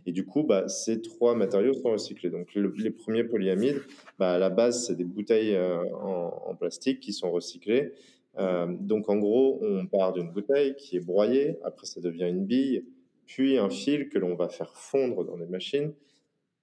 Et 0.07 0.13
du 0.13 0.27
coup, 0.27 0.43
bah, 0.43 0.67
ces 0.67 1.01
trois 1.01 1.37
matériaux 1.37 1.73
sont 1.73 1.93
recyclés. 1.93 2.31
Donc 2.31 2.53
le, 2.57 2.75
les 2.77 2.91
premiers 2.91 3.23
polyamides, 3.23 3.81
bah, 4.19 4.33
à 4.33 4.39
la 4.39 4.51
base, 4.51 4.85
c'est 4.85 4.97
des 4.97 5.05
bouteilles 5.05 5.55
euh, 5.55 5.85
en, 5.95 6.57
plastique 6.57 6.99
qui 6.99 7.13
sont 7.13 7.31
recyclées. 7.31 7.93
Donc 8.81 9.09
en 9.09 9.19
gros, 9.19 9.61
on 9.63 9.87
part 9.87 10.13
d'une 10.13 10.31
bouteille 10.33 10.75
qui 10.75 10.97
est 10.97 11.01
broyée, 11.01 11.59
après 11.63 11.87
ça 11.87 12.01
devient 12.01 12.29
une 12.29 12.45
bille, 12.45 12.87
puis 13.25 13.57
un 13.57 13.71
fil 13.71 14.09
que 14.09 14.19
l'on 14.19 14.35
va 14.35 14.49
faire 14.49 14.75
fondre 14.77 15.25
dans 15.25 15.39
des 15.39 15.47
machines. 15.47 15.95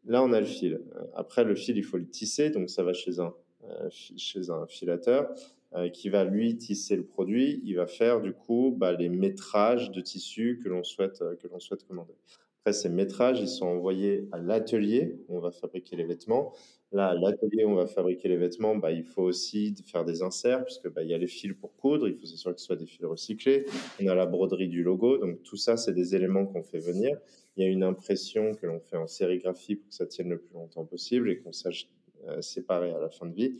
Là, 0.05 0.21
on 0.21 0.33
a 0.33 0.41
le 0.41 0.45
fil. 0.45 0.81
Après, 1.15 1.45
le 1.45 1.55
fil, 1.55 1.77
il 1.77 1.83
faut 1.83 1.97
le 1.97 2.07
tisser, 2.07 2.49
donc 2.49 2.69
ça 2.69 2.83
va 2.83 2.91
chez 2.91 3.19
un 3.19 4.67
filateur. 4.67 5.33
Euh, 5.75 5.89
qui 5.89 6.09
va 6.09 6.23
lui 6.23 6.55
tisser 6.55 6.95
le 6.95 7.03
produit. 7.03 7.59
Il 7.65 7.77
va 7.77 7.87
faire 7.87 8.21
du 8.21 8.31
coup 8.31 8.75
bah, 8.77 8.91
les 8.91 9.09
métrages 9.09 9.89
de 9.89 10.01
tissu 10.01 10.59
que 10.63 10.69
l'on 10.69 10.83
souhaite 10.83 11.23
euh, 11.23 11.35
que 11.35 11.47
l'on 11.47 11.59
souhaite 11.59 11.83
commander. 11.87 12.13
Après 12.61 12.73
ces 12.73 12.89
métrages, 12.89 13.39
ils 13.39 13.47
sont 13.47 13.65
envoyés 13.65 14.27
à 14.31 14.37
l'atelier 14.37 15.17
où 15.27 15.37
on 15.37 15.39
va 15.39 15.49
fabriquer 15.49 15.95
les 15.95 16.03
vêtements. 16.03 16.53
Là, 16.91 17.07
à 17.07 17.15
l'atelier 17.15 17.65
où 17.65 17.69
on 17.69 17.75
va 17.75 17.87
fabriquer 17.87 18.29
les 18.29 18.37
vêtements, 18.37 18.75
bah, 18.75 18.91
il 18.91 19.03
faut 19.03 19.23
aussi 19.23 19.73
faire 19.83 20.05
des 20.05 20.21
inserts 20.21 20.63
puisque 20.63 20.93
bah, 20.93 21.01
il 21.01 21.09
y 21.09 21.13
a 21.15 21.17
les 21.17 21.25
fils 21.25 21.53
pour 21.59 21.75
coudre. 21.75 22.07
Il 22.07 22.13
faut 22.13 22.27
s'assurer 22.27 22.53
que 22.53 22.59
ce 22.59 22.67
soit 22.67 22.75
des 22.75 22.85
fils 22.85 23.03
recyclés. 23.03 23.65
On 23.99 24.07
a 24.07 24.13
la 24.13 24.27
broderie 24.27 24.67
du 24.67 24.83
logo. 24.83 25.17
Donc 25.17 25.41
tout 25.41 25.57
ça, 25.57 25.75
c'est 25.75 25.93
des 25.93 26.15
éléments 26.15 26.45
qu'on 26.45 26.61
fait 26.61 26.77
venir. 26.77 27.17
Il 27.57 27.63
y 27.63 27.67
a 27.67 27.71
une 27.71 27.83
impression 27.83 28.53
que 28.53 28.67
l'on 28.67 28.79
fait 28.79 28.97
en 28.97 29.07
sérigraphie 29.07 29.77
pour 29.77 29.89
que 29.89 29.95
ça 29.95 30.05
tienne 30.05 30.29
le 30.29 30.37
plus 30.37 30.53
longtemps 30.53 30.85
possible 30.85 31.31
et 31.31 31.39
qu'on 31.39 31.51
sache 31.51 31.89
euh, 32.27 32.41
séparer 32.41 32.91
à 32.91 32.99
la 32.99 33.09
fin 33.09 33.25
de 33.25 33.33
vie. 33.33 33.55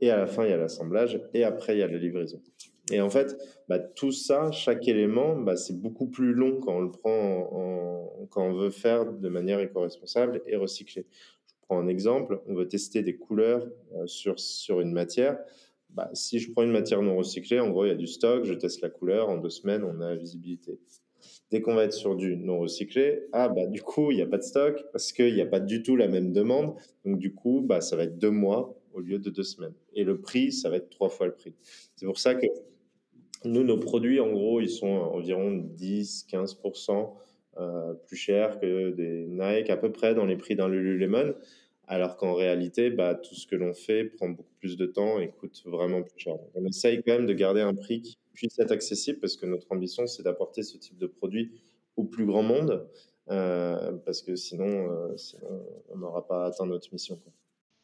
Et 0.00 0.10
à 0.10 0.16
la 0.16 0.26
fin, 0.26 0.44
il 0.44 0.50
y 0.50 0.52
a 0.52 0.56
l'assemblage. 0.56 1.20
Et 1.34 1.44
après, 1.44 1.76
il 1.76 1.80
y 1.80 1.82
a 1.82 1.88
la 1.88 1.98
livraison. 1.98 2.40
Et 2.90 3.00
en 3.00 3.10
fait, 3.10 3.36
bah, 3.68 3.78
tout 3.78 4.12
ça, 4.12 4.50
chaque 4.50 4.88
élément, 4.88 5.36
bah, 5.36 5.56
c'est 5.56 5.78
beaucoup 5.78 6.06
plus 6.06 6.32
long 6.32 6.58
quand 6.60 6.76
on 6.76 6.80
le 6.80 6.90
prend, 6.90 7.48
en, 7.52 8.26
quand 8.30 8.42
on 8.42 8.54
veut 8.54 8.70
faire 8.70 9.12
de 9.12 9.28
manière 9.28 9.60
éco-responsable 9.60 10.42
et 10.46 10.56
recyclée. 10.56 11.06
Je 11.46 11.54
prends 11.62 11.78
un 11.78 11.88
exemple. 11.88 12.40
On 12.46 12.54
veut 12.54 12.68
tester 12.68 13.02
des 13.02 13.16
couleurs 13.16 13.66
euh, 13.94 14.06
sur, 14.06 14.38
sur 14.38 14.80
une 14.80 14.92
matière. 14.92 15.38
Bah, 15.90 16.10
si 16.14 16.38
je 16.38 16.50
prends 16.52 16.62
une 16.62 16.72
matière 16.72 17.02
non 17.02 17.16
recyclée, 17.16 17.60
en 17.60 17.70
gros, 17.70 17.84
il 17.84 17.88
y 17.88 17.92
a 17.92 17.96
du 17.96 18.06
stock, 18.06 18.44
je 18.44 18.54
teste 18.54 18.80
la 18.80 18.90
couleur. 18.90 19.28
En 19.28 19.36
deux 19.36 19.50
semaines, 19.50 19.84
on 19.84 20.00
a 20.00 20.14
visibilité. 20.14 20.78
Dès 21.50 21.60
qu'on 21.60 21.74
va 21.74 21.84
être 21.84 21.94
sur 21.94 22.14
du 22.14 22.36
non 22.36 22.58
recyclé, 22.58 23.26
ah 23.32 23.48
bah 23.48 23.66
du 23.66 23.82
coup, 23.82 24.10
il 24.10 24.16
n'y 24.16 24.22
a 24.22 24.26
pas 24.26 24.36
de 24.36 24.42
stock 24.42 24.84
parce 24.92 25.12
qu'il 25.12 25.34
n'y 25.34 25.40
a 25.40 25.46
pas 25.46 25.60
du 25.60 25.82
tout 25.82 25.96
la 25.96 26.06
même 26.06 26.32
demande. 26.32 26.74
Donc 27.04 27.18
du 27.18 27.34
coup, 27.34 27.66
ça 27.80 27.96
va 27.96 28.04
être 28.04 28.18
deux 28.18 28.30
mois 28.30 28.77
au 28.92 29.00
lieu 29.00 29.18
de 29.18 29.30
deux 29.30 29.42
semaines. 29.42 29.74
Et 29.94 30.04
le 30.04 30.20
prix, 30.20 30.52
ça 30.52 30.70
va 30.70 30.76
être 30.76 30.90
trois 30.90 31.08
fois 31.08 31.26
le 31.26 31.34
prix. 31.34 31.54
C'est 31.96 32.06
pour 32.06 32.18
ça 32.18 32.34
que 32.34 32.46
nous, 33.44 33.62
nos 33.62 33.78
produits, 33.78 34.20
en 34.20 34.30
gros, 34.30 34.60
ils 34.60 34.70
sont 34.70 34.86
environ 34.86 35.52
10-15% 35.76 37.14
euh, 37.58 37.94
plus 38.06 38.16
chers 38.16 38.58
que 38.60 38.90
des 38.90 39.26
Nike, 39.26 39.70
à 39.70 39.76
peu 39.76 39.90
près 39.90 40.14
dans 40.14 40.24
les 40.24 40.36
prix 40.36 40.56
d'un 40.56 40.68
Lululemon. 40.68 41.34
Alors 41.86 42.16
qu'en 42.16 42.34
réalité, 42.34 42.90
bah, 42.90 43.14
tout 43.14 43.34
ce 43.34 43.46
que 43.46 43.56
l'on 43.56 43.72
fait 43.72 44.04
prend 44.04 44.28
beaucoup 44.28 44.54
plus 44.60 44.76
de 44.76 44.86
temps 44.86 45.18
et 45.18 45.30
coûte 45.30 45.62
vraiment 45.64 46.02
plus 46.02 46.18
cher. 46.18 46.36
On 46.54 46.64
essaye 46.66 47.02
quand 47.02 47.14
même 47.14 47.26
de 47.26 47.32
garder 47.32 47.62
un 47.62 47.74
prix 47.74 48.02
qui 48.02 48.18
puisse 48.34 48.58
être 48.58 48.72
accessible 48.72 49.20
parce 49.20 49.36
que 49.36 49.46
notre 49.46 49.66
ambition, 49.70 50.06
c'est 50.06 50.22
d'apporter 50.22 50.62
ce 50.62 50.76
type 50.76 50.98
de 50.98 51.06
produit 51.06 51.52
au 51.96 52.04
plus 52.04 52.26
grand 52.26 52.42
monde. 52.42 52.86
Euh, 53.30 53.92
parce 54.06 54.22
que 54.22 54.32
euh, 54.32 54.36
sinon 54.36 54.88
on 55.90 55.98
n'aura 55.98 56.26
pas 56.26 56.46
atteint 56.46 56.66
notre 56.66 56.92
mission. 56.92 57.20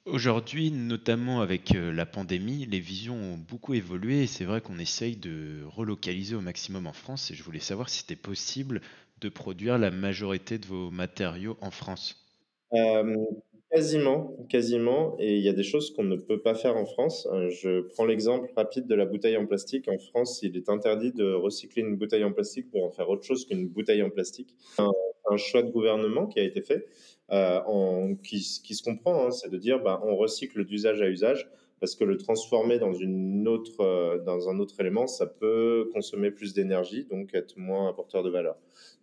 Aujourd'hui, 0.06 0.70
notamment 0.70 1.40
avec 1.40 1.74
euh, 1.74 1.90
la 1.90 2.04
pandémie, 2.04 2.66
les 2.66 2.78
visions 2.78 3.14
ont 3.14 3.38
beaucoup 3.38 3.72
évolué 3.72 4.24
et 4.24 4.26
c'est 4.26 4.44
vrai 4.44 4.60
qu'on 4.60 4.78
essaye 4.78 5.16
de 5.16 5.62
relocaliser 5.64 6.34
au 6.34 6.42
maximum 6.42 6.86
en 6.86 6.92
France 6.92 7.30
et 7.30 7.34
je 7.34 7.42
voulais 7.42 7.58
savoir 7.58 7.88
si 7.88 8.00
c'était 8.00 8.14
possible 8.14 8.82
de 9.22 9.30
produire 9.30 9.78
la 9.78 9.90
majorité 9.90 10.58
de 10.58 10.66
vos 10.66 10.90
matériaux 10.90 11.56
en 11.62 11.70
France. 11.70 12.22
Quasiment, 13.70 14.36
quasiment. 14.50 15.16
Et 15.18 15.38
il 15.38 15.42
y 15.42 15.48
a 15.48 15.52
des 15.52 15.64
choses 15.64 15.92
qu'on 15.92 16.04
ne 16.04 16.16
peut 16.16 16.40
pas 16.40 16.54
faire 16.54 16.76
en 16.76 16.84
France. 16.84 17.26
Euh, 17.32 17.48
je 17.48 17.80
prends 17.80 18.04
l'exemple 18.04 18.48
rapide 18.54 18.86
de 18.86 18.94
la 18.94 19.06
bouteille 19.06 19.36
en 19.36 19.46
plastique. 19.46 19.88
En 19.88 19.98
France, 19.98 20.40
il 20.42 20.56
est 20.56 20.68
interdit 20.68 21.12
de 21.12 21.32
recycler 21.32 21.82
une 21.82 21.96
bouteille 21.96 22.22
en 22.22 22.32
plastique 22.32 22.70
pour 22.70 22.84
en 22.84 22.90
faire 22.90 23.08
autre 23.08 23.24
chose 23.24 23.46
qu'une 23.46 23.66
bouteille 23.66 24.02
en 24.02 24.10
plastique. 24.10 24.54
Un, 24.78 24.92
un 25.28 25.36
choix 25.36 25.62
de 25.62 25.70
gouvernement 25.70 26.26
qui 26.26 26.38
a 26.38 26.44
été 26.44 26.62
fait, 26.62 26.86
euh, 27.30 28.14
qui, 28.22 28.40
se 28.40 28.82
comprend, 28.82 29.26
hein, 29.26 29.30
c'est 29.30 29.50
de 29.50 29.56
dire 29.56 29.82
bah, 29.82 30.00
on 30.04 30.16
recycle 30.16 30.64
d'usage 30.64 31.00
à 31.00 31.08
usage 31.08 31.48
parce 31.80 31.96
que 31.96 32.04
le 32.04 32.16
transformer 32.16 32.78
dans, 32.78 32.92
une 32.92 33.46
autre, 33.48 33.80
euh, 33.80 34.18
dans 34.18 34.48
un 34.48 34.58
autre 34.58 34.78
élément, 34.80 35.06
ça 35.06 35.26
peut 35.26 35.90
consommer 35.92 36.30
plus 36.30 36.54
d'énergie, 36.54 37.04
donc 37.04 37.34
être 37.34 37.56
moins 37.56 37.90
apporteur 37.90 38.22
de 38.22 38.30
valeur. 38.30 38.56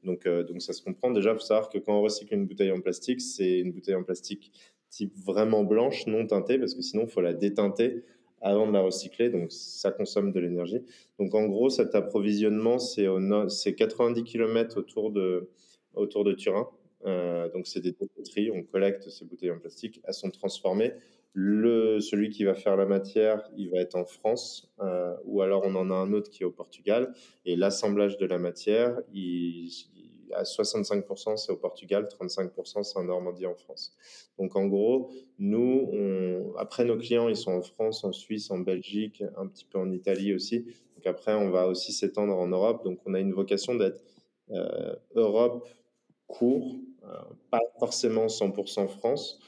Donc, 0.03 0.25
euh, 0.25 0.43
ça 0.59 0.73
se 0.73 0.81
comprend. 0.81 1.11
Déjà, 1.11 1.31
il 1.31 1.35
faut 1.35 1.41
savoir 1.45 1.69
que 1.69 1.77
quand 1.77 1.93
on 1.93 2.01
recycle 2.01 2.33
une 2.33 2.47
bouteille 2.47 2.71
en 2.71 2.81
plastique, 2.81 3.21
c'est 3.21 3.59
une 3.59 3.71
bouteille 3.71 3.95
en 3.95 4.03
plastique 4.03 4.51
type 4.89 5.13
vraiment 5.15 5.63
blanche, 5.63 6.07
non 6.07 6.25
teintée, 6.25 6.57
parce 6.57 6.73
que 6.73 6.81
sinon, 6.81 7.03
il 7.03 7.09
faut 7.09 7.21
la 7.21 7.33
déteinter 7.33 8.03
avant 8.41 8.67
de 8.67 8.73
la 8.73 8.81
recycler, 8.81 9.29
donc 9.29 9.51
ça 9.51 9.91
consomme 9.91 10.31
de 10.31 10.39
l'énergie. 10.39 10.81
Donc 11.19 11.35
en 11.35 11.45
gros, 11.45 11.69
cet 11.69 11.93
approvisionnement, 11.93 12.79
c'est 12.79 13.75
90 13.75 14.23
km 14.23 14.79
autour 14.79 15.11
de, 15.11 15.49
autour 15.93 16.23
de 16.23 16.33
Turin. 16.33 16.67
Euh, 17.05 17.49
donc 17.49 17.67
c'est 17.67 17.81
des 17.81 17.91
dépoteries, 17.91 18.51
on 18.51 18.63
collecte 18.63 19.09
ces 19.09 19.25
bouteilles 19.25 19.51
en 19.51 19.59
plastique, 19.59 20.01
elles 20.03 20.13
sont 20.13 20.29
transformées 20.29 20.93
le, 21.33 21.99
celui 22.01 22.29
qui 22.29 22.43
va 22.43 22.53
faire 22.53 22.75
la 22.75 22.85
matière, 22.85 23.49
il 23.55 23.69
va 23.69 23.79
être 23.79 23.95
en 23.95 24.05
France, 24.05 24.73
euh, 24.81 25.15
ou 25.23 25.41
alors 25.41 25.63
on 25.65 25.75
en 25.75 25.89
a 25.89 25.93
un 25.93 26.11
autre 26.11 26.29
qui 26.29 26.43
est 26.43 26.45
au 26.45 26.51
Portugal. 26.51 27.13
Et 27.45 27.55
l'assemblage 27.55 28.17
de 28.17 28.25
la 28.25 28.37
matière, 28.37 28.99
à 30.33 30.43
65% 30.43 31.37
c'est 31.37 31.51
au 31.51 31.57
Portugal, 31.57 32.07
35% 32.19 32.83
c'est 32.83 32.97
en 32.97 33.05
Normandie 33.05 33.45
en 33.45 33.55
France. 33.55 33.95
Donc 34.37 34.55
en 34.55 34.67
gros, 34.67 35.09
nous, 35.39 36.53
après 36.57 36.83
nos 36.83 36.97
clients, 36.97 37.29
ils 37.29 37.37
sont 37.37 37.53
en 37.53 37.61
France, 37.61 38.03
en 38.03 38.11
Suisse, 38.11 38.51
en 38.51 38.59
Belgique, 38.59 39.23
un 39.37 39.47
petit 39.47 39.65
peu 39.65 39.77
en 39.77 39.89
Italie 39.91 40.33
aussi. 40.33 40.65
Donc 40.95 41.07
après, 41.07 41.33
on 41.33 41.49
va 41.49 41.67
aussi 41.67 41.93
s'étendre 41.93 42.35
en 42.35 42.47
Europe. 42.47 42.83
Donc 42.83 42.99
on 43.05 43.13
a 43.13 43.19
une 43.19 43.33
vocation 43.33 43.75
d'être 43.75 44.03
euh, 44.51 44.95
Europe 45.15 45.67
court, 46.27 46.75
pas 47.49 47.61
forcément 47.79 48.27
100% 48.27 48.87
France. 48.87 49.39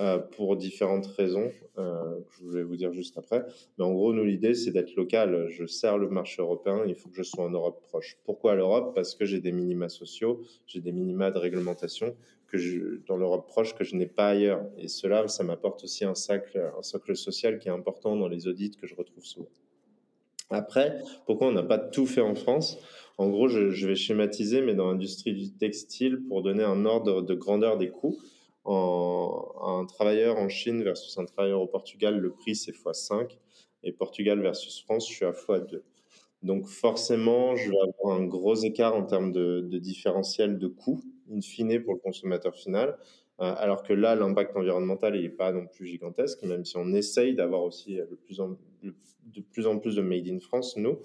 Euh, 0.00 0.16
pour 0.16 0.56
différentes 0.56 1.06
raisons 1.08 1.52
euh, 1.76 2.20
que 2.20 2.46
je 2.46 2.48
vais 2.48 2.62
vous 2.62 2.76
dire 2.76 2.90
juste 2.90 3.18
après. 3.18 3.44
Mais 3.76 3.84
en 3.84 3.92
gros, 3.92 4.14
nous, 4.14 4.24
l'idée, 4.24 4.54
c'est 4.54 4.70
d'être 4.70 4.94
local. 4.96 5.48
Je 5.50 5.66
sers 5.66 5.98
le 5.98 6.08
marché 6.08 6.40
européen, 6.40 6.84
il 6.86 6.94
faut 6.94 7.10
que 7.10 7.16
je 7.16 7.22
sois 7.22 7.44
en 7.44 7.50
Europe 7.50 7.82
proche. 7.82 8.16
Pourquoi 8.24 8.54
l'Europe? 8.54 8.94
Parce 8.94 9.14
que 9.14 9.26
j'ai 9.26 9.40
des 9.40 9.52
minima 9.52 9.90
sociaux, 9.90 10.40
j'ai 10.66 10.80
des 10.80 10.92
minima 10.92 11.30
de 11.30 11.36
réglementation 11.36 12.16
que 12.46 13.02
dans 13.06 13.18
l'Europe 13.18 13.46
proche 13.46 13.74
que 13.74 13.84
je 13.84 13.94
n'ai 13.94 14.06
pas 14.06 14.28
ailleurs. 14.28 14.64
Et 14.78 14.88
cela, 14.88 15.28
ça 15.28 15.44
m'apporte 15.44 15.84
aussi 15.84 16.06
un 16.06 16.14
socle, 16.14 16.72
un 16.78 16.82
socle 16.82 17.14
social 17.14 17.58
qui 17.58 17.68
est 17.68 17.72
important 17.72 18.16
dans 18.16 18.28
les 18.28 18.48
audits 18.48 18.70
que 18.70 18.86
je 18.86 18.94
retrouve 18.94 19.26
souvent. 19.26 19.50
Après, 20.48 21.02
pourquoi 21.26 21.48
on 21.48 21.52
n'a 21.52 21.62
pas 21.62 21.78
tout 21.78 22.06
fait 22.06 22.22
en 22.22 22.34
France? 22.34 22.78
En 23.20 23.28
gros, 23.28 23.48
je, 23.48 23.86
vais 23.86 23.96
schématiser, 23.96 24.62
mais 24.62 24.74
dans 24.74 24.90
l'industrie 24.90 25.34
du 25.34 25.52
textile, 25.52 26.22
pour 26.26 26.40
donner 26.40 26.62
un 26.64 26.86
ordre 26.86 27.20
de 27.20 27.34
grandeur 27.34 27.76
des 27.76 27.90
coûts, 27.90 28.16
un 28.64 29.84
travailleur 29.86 30.38
en 30.38 30.48
Chine 30.48 30.82
versus 30.82 31.18
un 31.18 31.26
travailleur 31.26 31.60
au 31.60 31.66
Portugal, 31.66 32.18
le 32.18 32.30
prix 32.30 32.56
c'est 32.56 32.72
x5. 32.72 33.36
Et 33.82 33.92
Portugal 33.92 34.40
versus 34.40 34.82
France, 34.82 35.06
je 35.06 35.16
suis 35.16 35.26
à 35.26 35.32
x2. 35.32 35.82
Donc 36.42 36.66
forcément, 36.66 37.56
je 37.56 37.68
vais 37.68 37.76
avoir 37.76 38.18
un 38.18 38.24
gros 38.24 38.54
écart 38.54 38.96
en 38.96 39.04
termes 39.04 39.32
de, 39.32 39.68
différentiel 39.76 40.58
de 40.58 40.68
coût, 40.68 41.02
in 41.30 41.42
fine, 41.42 41.78
pour 41.82 41.92
le 41.92 42.00
consommateur 42.00 42.54
final. 42.56 42.96
Euh, 43.40 43.54
alors 43.56 43.82
que 43.82 43.92
là, 43.92 44.14
l'impact 44.14 44.54
environnemental 44.56 45.18
n'est 45.18 45.28
pas 45.30 45.52
non 45.52 45.66
plus 45.66 45.86
gigantesque, 45.86 46.42
même 46.42 46.64
si 46.64 46.76
on 46.76 46.92
essaye 46.92 47.34
d'avoir 47.34 47.62
aussi 47.62 47.96
de 47.96 49.40
plus 49.40 49.66
en 49.66 49.78
plus 49.78 49.96
de 49.96 50.02
Made 50.02 50.28
in 50.28 50.40
France, 50.40 50.76
nous. 50.76 50.98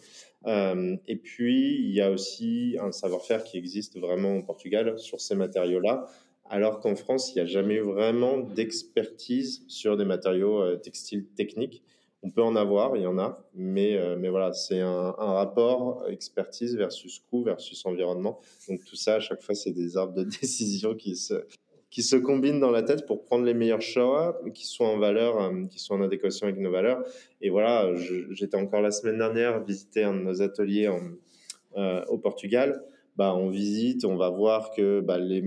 Euh, 0.46 0.98
et 1.08 1.16
puis, 1.16 1.80
il 1.80 1.94
y 1.94 2.02
a 2.02 2.12
aussi 2.12 2.76
un 2.80 2.92
savoir-faire 2.92 3.44
qui 3.44 3.58
existe 3.58 3.98
vraiment 4.00 4.36
au 4.38 4.44
Portugal 4.44 5.00
sur 5.00 5.22
ces 5.22 5.36
matériaux-là 5.36 6.06
alors 6.48 6.80
qu'en 6.80 6.96
France, 6.96 7.32
il 7.32 7.38
n'y 7.38 7.42
a 7.42 7.48
jamais 7.48 7.76
eu 7.76 7.82
vraiment 7.82 8.38
d'expertise 8.38 9.64
sur 9.68 9.98
des 9.98 10.06
matériaux 10.06 10.62
euh, 10.62 10.76
textiles 10.76 11.26
techniques. 11.36 11.82
On 12.22 12.30
peut 12.30 12.44
en 12.44 12.56
avoir, 12.56 12.96
il 12.98 13.02
y 13.02 13.08
en 13.08 13.18
a, 13.18 13.44
mais, 13.56 14.00
mais 14.18 14.30
voilà, 14.30 14.52
c'est 14.52 14.80
un, 14.80 15.12
rapport 15.12 16.08
expertise 16.10 16.76
versus 16.76 17.20
coût 17.20 17.44
versus 17.44 17.86
environnement. 17.86 18.40
Donc 18.68 18.84
tout 18.84 18.96
ça, 18.96 19.16
à 19.16 19.20
chaque 19.20 19.44
fois, 19.44 19.54
c'est 19.54 19.72
des 19.72 19.96
arbres 19.96 20.14
de 20.14 20.24
décision 20.42 20.96
qui 20.96 21.16
se, 21.16 21.36
qui 21.96 22.04
se 22.04 22.18
combinent 22.18 22.60
dans 22.60 22.72
la 22.72 22.84
tête 22.84 23.06
pour 23.06 23.24
prendre 23.24 23.46
les 23.46 23.54
meilleurs 23.54 23.82
choix, 23.82 24.38
qui 24.54 24.68
soient 24.68 24.90
en 24.90 24.98
valeur, 24.98 25.42
euh, 25.42 25.64
qui 25.70 25.80
soient 25.80 25.96
en 25.96 26.02
adéquation 26.02 26.46
avec 26.46 26.60
nos 26.60 26.70
valeurs. 26.70 27.02
Et 27.40 27.50
voilà, 27.50 27.90
j'étais 28.32 28.58
encore 28.58 28.82
la 28.82 28.92
semaine 28.92 29.18
dernière 29.18 29.64
visiter 29.64 30.04
un 30.04 30.14
de 30.14 30.20
nos 30.20 30.42
ateliers 30.42 30.92
au 32.10 32.18
Portugal 32.18 32.84
bah, 33.16 33.34
on 33.34 33.50
visite, 33.50 34.04
on 34.04 34.18
va 34.18 34.30
voir 34.30 34.72
que 34.72 35.00
bah, 35.00 35.18
les, 35.18 35.42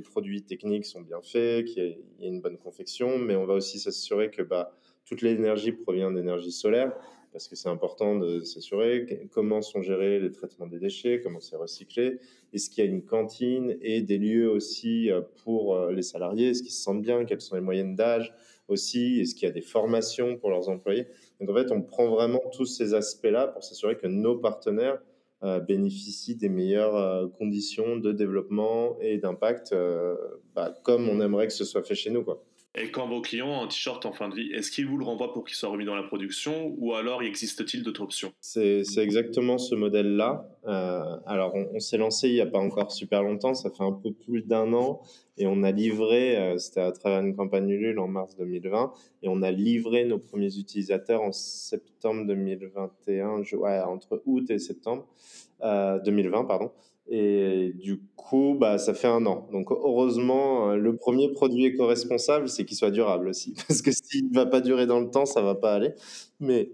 produits 0.00 0.42
techniques 0.42 0.86
sont 0.86 1.02
bien 1.02 1.20
faits, 1.22 1.66
qu'il 1.66 1.98
y, 2.18 2.24
a 2.24 2.28
une 2.28 2.40
bonne 2.40 2.58
confection, 2.58 3.18
mais 3.18 3.36
on 3.36 3.46
va 3.46 3.54
aussi 3.54 3.78
s'assurer 3.78 4.30
que 4.30 4.42
bah, 4.42 4.72
toute 5.04 5.22
l'énergie 5.22 5.70
provient 5.70 6.10
d'énergie 6.10 6.50
solaire, 6.50 6.92
parce 7.36 7.48
que 7.48 7.54
c'est 7.54 7.68
important 7.68 8.16
de 8.16 8.40
s'assurer 8.40 9.28
comment 9.30 9.60
sont 9.60 9.82
gérés 9.82 10.20
les 10.20 10.32
traitements 10.32 10.66
des 10.66 10.78
déchets, 10.78 11.20
comment 11.22 11.38
c'est 11.38 11.56
recyclé, 11.56 12.18
est-ce 12.54 12.70
qu'il 12.70 12.82
y 12.82 12.86
a 12.86 12.90
une 12.90 13.04
cantine 13.04 13.76
et 13.82 14.00
des 14.00 14.16
lieux 14.16 14.50
aussi 14.50 15.10
euh, 15.10 15.20
pour 15.44 15.76
euh, 15.76 15.92
les 15.92 16.00
salariés, 16.00 16.48
est-ce 16.48 16.62
qu'ils 16.62 16.72
se 16.72 16.80
sentent 16.80 17.02
bien, 17.02 17.26
quelles 17.26 17.42
sont 17.42 17.54
les 17.54 17.60
moyennes 17.60 17.94
d'âge 17.94 18.32
aussi, 18.68 19.20
est-ce 19.20 19.34
qu'il 19.34 19.46
y 19.46 19.50
a 19.50 19.52
des 19.52 19.60
formations 19.60 20.38
pour 20.38 20.48
leurs 20.48 20.70
employés? 20.70 21.08
Donc 21.38 21.50
en 21.50 21.54
fait, 21.54 21.70
on 21.72 21.82
prend 21.82 22.08
vraiment 22.08 22.40
tous 22.54 22.64
ces 22.64 22.94
aspects-là 22.94 23.48
pour 23.48 23.62
s'assurer 23.62 23.98
que 23.98 24.06
nos 24.06 24.38
partenaires 24.38 24.98
euh, 25.42 25.60
bénéficient 25.60 26.36
des 26.36 26.48
meilleures 26.48 27.30
conditions 27.32 27.98
de 27.98 28.12
développement 28.12 28.96
et 29.02 29.18
d'impact, 29.18 29.74
bah, 30.54 30.74
comme 30.84 31.06
on 31.10 31.20
aimerait 31.20 31.48
que 31.48 31.52
ce 31.52 31.66
soit 31.66 31.82
fait 31.82 31.94
chez 31.94 32.08
nous. 32.08 32.24
Quoi. 32.24 32.42
Et 32.78 32.90
quand 32.90 33.08
vos 33.08 33.22
clients 33.22 33.48
ont 33.48 33.62
un 33.62 33.68
t-shirt 33.68 34.04
en 34.04 34.12
fin 34.12 34.28
de 34.28 34.34
vie, 34.34 34.52
est-ce 34.52 34.70
qu'ils 34.70 34.86
vous 34.86 34.98
le 34.98 35.04
renvoient 35.04 35.32
pour 35.32 35.44
qu'il 35.44 35.56
soit 35.56 35.70
remis 35.70 35.86
dans 35.86 35.94
la 35.94 36.02
production 36.02 36.74
ou 36.76 36.92
alors 36.92 37.22
existe-t-il 37.22 37.82
d'autres 37.82 38.02
options? 38.02 38.32
C'est 38.40 38.82
exactement 38.98 39.56
ce 39.56 39.74
modèle-là. 39.74 40.46
Euh, 40.66 41.16
alors, 41.26 41.54
on, 41.54 41.80
s'est 41.80 41.96
lancé 41.96 42.28
il 42.28 42.34
n'y 42.34 42.40
a 42.42 42.46
pas 42.46 42.58
encore 42.58 42.92
super 42.92 43.22
longtemps, 43.22 43.54
ça 43.54 43.70
fait 43.70 43.82
un 43.82 43.92
peu 43.92 44.12
plus 44.12 44.42
d'un 44.42 44.74
an, 44.74 45.00
et 45.38 45.46
on 45.46 45.62
a 45.62 45.70
livré, 45.70 46.36
euh, 46.36 46.58
c'était 46.58 46.80
à 46.80 46.92
travers 46.92 47.20
une 47.20 47.34
campagne 47.34 47.70
Ulule 47.70 47.98
en 47.98 48.08
mars 48.08 48.36
2020, 48.36 48.92
et 49.22 49.28
on 49.28 49.40
a 49.40 49.50
livré 49.50 50.04
nos 50.04 50.18
premiers 50.18 50.58
utilisateurs 50.58 51.22
en 51.22 51.32
septembre 51.32 52.26
2021, 52.26 53.42
ouais, 53.56 53.80
entre 53.80 54.22
août 54.26 54.50
et 54.50 54.58
septembre 54.58 55.06
euh, 55.62 55.98
2020, 56.00 56.44
pardon. 56.44 56.72
Et 57.08 57.72
du 57.76 58.00
coup, 58.16 58.56
bah, 58.58 58.78
ça 58.78 58.94
fait 58.94 59.06
un 59.06 59.24
an. 59.26 59.46
Donc, 59.52 59.70
heureusement, 59.70 60.70
euh, 60.70 60.76
le 60.76 60.96
premier 60.96 61.30
produit 61.30 61.66
éco-responsable, 61.66 62.48
c'est 62.48 62.64
qu'il 62.64 62.76
soit 62.76 62.90
durable 62.90 63.28
aussi. 63.28 63.54
Parce 63.68 63.82
que 63.82 63.92
s'il 63.92 64.30
ne 64.30 64.34
va 64.34 64.46
pas 64.46 64.60
durer 64.60 64.86
dans 64.86 65.00
le 65.00 65.10
temps, 65.10 65.26
ça 65.26 65.40
ne 65.40 65.46
va 65.46 65.54
pas 65.54 65.74
aller. 65.74 65.92
Mais, 66.40 66.70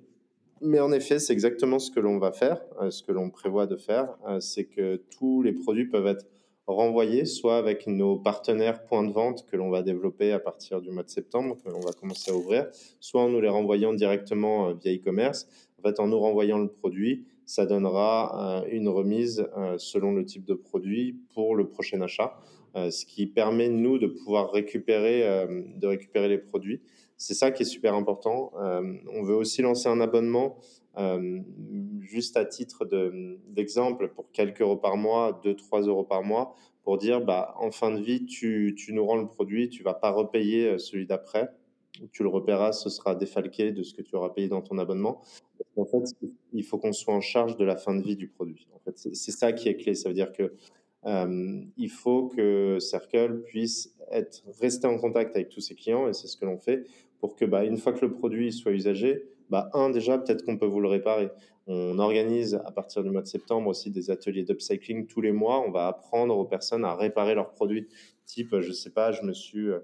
mais 0.62 0.80
en 0.80 0.90
effet, 0.92 1.18
c'est 1.18 1.34
exactement 1.34 1.78
ce 1.78 1.90
que 1.90 2.00
l'on 2.00 2.18
va 2.18 2.32
faire, 2.32 2.62
euh, 2.80 2.90
ce 2.90 3.02
que 3.02 3.12
l'on 3.12 3.28
prévoit 3.28 3.66
de 3.66 3.76
faire. 3.76 4.16
Euh, 4.26 4.40
c'est 4.40 4.64
que 4.64 5.02
tous 5.18 5.42
les 5.42 5.52
produits 5.52 5.86
peuvent 5.86 6.06
être 6.06 6.26
renvoyés, 6.66 7.26
soit 7.26 7.58
avec 7.58 7.86
nos 7.86 8.16
partenaires 8.16 8.84
points 8.84 9.04
de 9.04 9.12
vente 9.12 9.44
que 9.50 9.56
l'on 9.56 9.68
va 9.68 9.82
développer 9.82 10.32
à 10.32 10.38
partir 10.38 10.80
du 10.80 10.90
mois 10.90 11.02
de 11.02 11.10
septembre, 11.10 11.58
que 11.62 11.68
l'on 11.68 11.80
va 11.80 11.92
commencer 11.92 12.30
à 12.30 12.34
ouvrir, 12.34 12.68
soit 13.00 13.20
en 13.20 13.28
nous 13.28 13.40
les 13.40 13.48
renvoyant 13.48 13.92
directement 13.92 14.72
via 14.72 14.94
e-commerce 14.94 15.48
En 15.78 15.82
fait, 15.82 15.98
en 15.98 16.06
nous 16.06 16.18
renvoyant 16.20 16.58
le 16.58 16.68
produit, 16.68 17.26
ça 17.52 17.66
donnera 17.66 18.64
une 18.70 18.88
remise 18.88 19.46
selon 19.76 20.12
le 20.12 20.24
type 20.24 20.46
de 20.46 20.54
produit 20.54 21.20
pour 21.34 21.54
le 21.54 21.68
prochain 21.68 22.00
achat, 22.00 22.38
ce 22.74 23.04
qui 23.04 23.26
permet 23.26 23.68
nous 23.68 23.98
de 23.98 24.06
pouvoir 24.06 24.50
récupérer, 24.50 25.20
de 25.76 25.86
récupérer 25.86 26.28
les 26.28 26.38
produits. 26.38 26.80
C'est 27.18 27.34
ça 27.34 27.50
qui 27.50 27.64
est 27.64 27.66
super 27.66 27.94
important. 27.94 28.52
on 28.54 29.22
veut 29.22 29.34
aussi 29.34 29.60
lancer 29.60 29.88
un 29.88 30.00
abonnement 30.00 30.56
juste 32.00 32.38
à 32.38 32.44
titre 32.46 32.88
d'exemple, 33.48 34.08
pour 34.08 34.30
quelques 34.32 34.62
euros 34.62 34.76
par 34.76 34.96
mois, 34.96 35.38
2-3 35.44 35.86
euros 35.88 36.04
par 36.04 36.22
mois, 36.22 36.54
pour 36.82 36.98
dire 36.98 37.20
bah, 37.20 37.54
en 37.58 37.70
fin 37.70 37.90
de 37.90 38.00
vie, 38.00 38.26
tu, 38.26 38.74
tu 38.76 38.92
nous 38.92 39.04
rends 39.04 39.16
le 39.16 39.26
produit, 39.26 39.68
tu 39.68 39.82
vas 39.82 39.94
pas 39.94 40.10
repayer 40.10 40.66
euh, 40.66 40.78
celui 40.78 41.06
d'après. 41.06 41.48
Tu 42.12 42.22
le 42.22 42.28
repéras, 42.28 42.72
ce 42.72 42.88
sera 42.88 43.14
défalqué 43.14 43.72
de 43.72 43.82
ce 43.82 43.94
que 43.94 44.02
tu 44.02 44.16
auras 44.16 44.30
payé 44.30 44.48
dans 44.48 44.62
ton 44.62 44.78
abonnement. 44.78 45.22
En 45.76 45.84
fait, 45.84 46.04
il 46.52 46.64
faut 46.64 46.78
qu'on 46.78 46.92
soit 46.92 47.14
en 47.14 47.20
charge 47.20 47.56
de 47.56 47.64
la 47.64 47.76
fin 47.76 47.94
de 47.94 48.02
vie 48.02 48.16
du 48.16 48.28
produit. 48.28 48.66
En 48.74 48.78
fait, 48.78 48.96
c'est 48.96 49.30
ça 49.30 49.52
qui 49.52 49.68
est 49.68 49.76
clé. 49.76 49.94
Ça 49.94 50.08
veut 50.08 50.14
dire 50.14 50.32
que 50.32 50.54
euh, 51.06 51.60
il 51.76 51.90
faut 51.90 52.28
que 52.28 52.78
Circle 52.80 53.42
puisse 53.42 53.94
être 54.10 54.42
resté 54.60 54.86
en 54.86 54.98
contact 54.98 55.34
avec 55.36 55.48
tous 55.48 55.60
ses 55.60 55.74
clients 55.74 56.08
et 56.08 56.12
c'est 56.12 56.28
ce 56.28 56.36
que 56.36 56.44
l'on 56.44 56.58
fait 56.58 56.84
pour 57.20 57.36
que, 57.36 57.44
bah, 57.44 57.64
une 57.64 57.76
fois 57.76 57.92
que 57.92 58.04
le 58.04 58.12
produit 58.12 58.52
soit 58.52 58.72
usagé, 58.72 59.22
bah, 59.48 59.70
un, 59.74 59.90
déjà, 59.90 60.18
peut-être 60.18 60.44
qu'on 60.44 60.56
peut 60.56 60.66
vous 60.66 60.80
le 60.80 60.88
réparer. 60.88 61.30
On 61.66 61.98
organise 61.98 62.60
à 62.64 62.72
partir 62.72 63.04
du 63.04 63.10
mois 63.10 63.22
de 63.22 63.28
septembre 63.28 63.68
aussi 63.68 63.90
des 63.90 64.10
ateliers 64.10 64.42
d'upcycling 64.42 65.06
tous 65.06 65.20
les 65.20 65.30
mois. 65.30 65.60
On 65.60 65.70
va 65.70 65.86
apprendre 65.86 66.36
aux 66.36 66.44
personnes 66.44 66.84
à 66.84 66.96
réparer 66.96 67.34
leurs 67.34 67.52
produits. 67.52 67.86
Type, 68.26 68.58
je 68.58 68.72
sais 68.72 68.90
pas, 68.90 69.12
je 69.12 69.22
me 69.22 69.32
suis, 69.32 69.68
euh, 69.68 69.78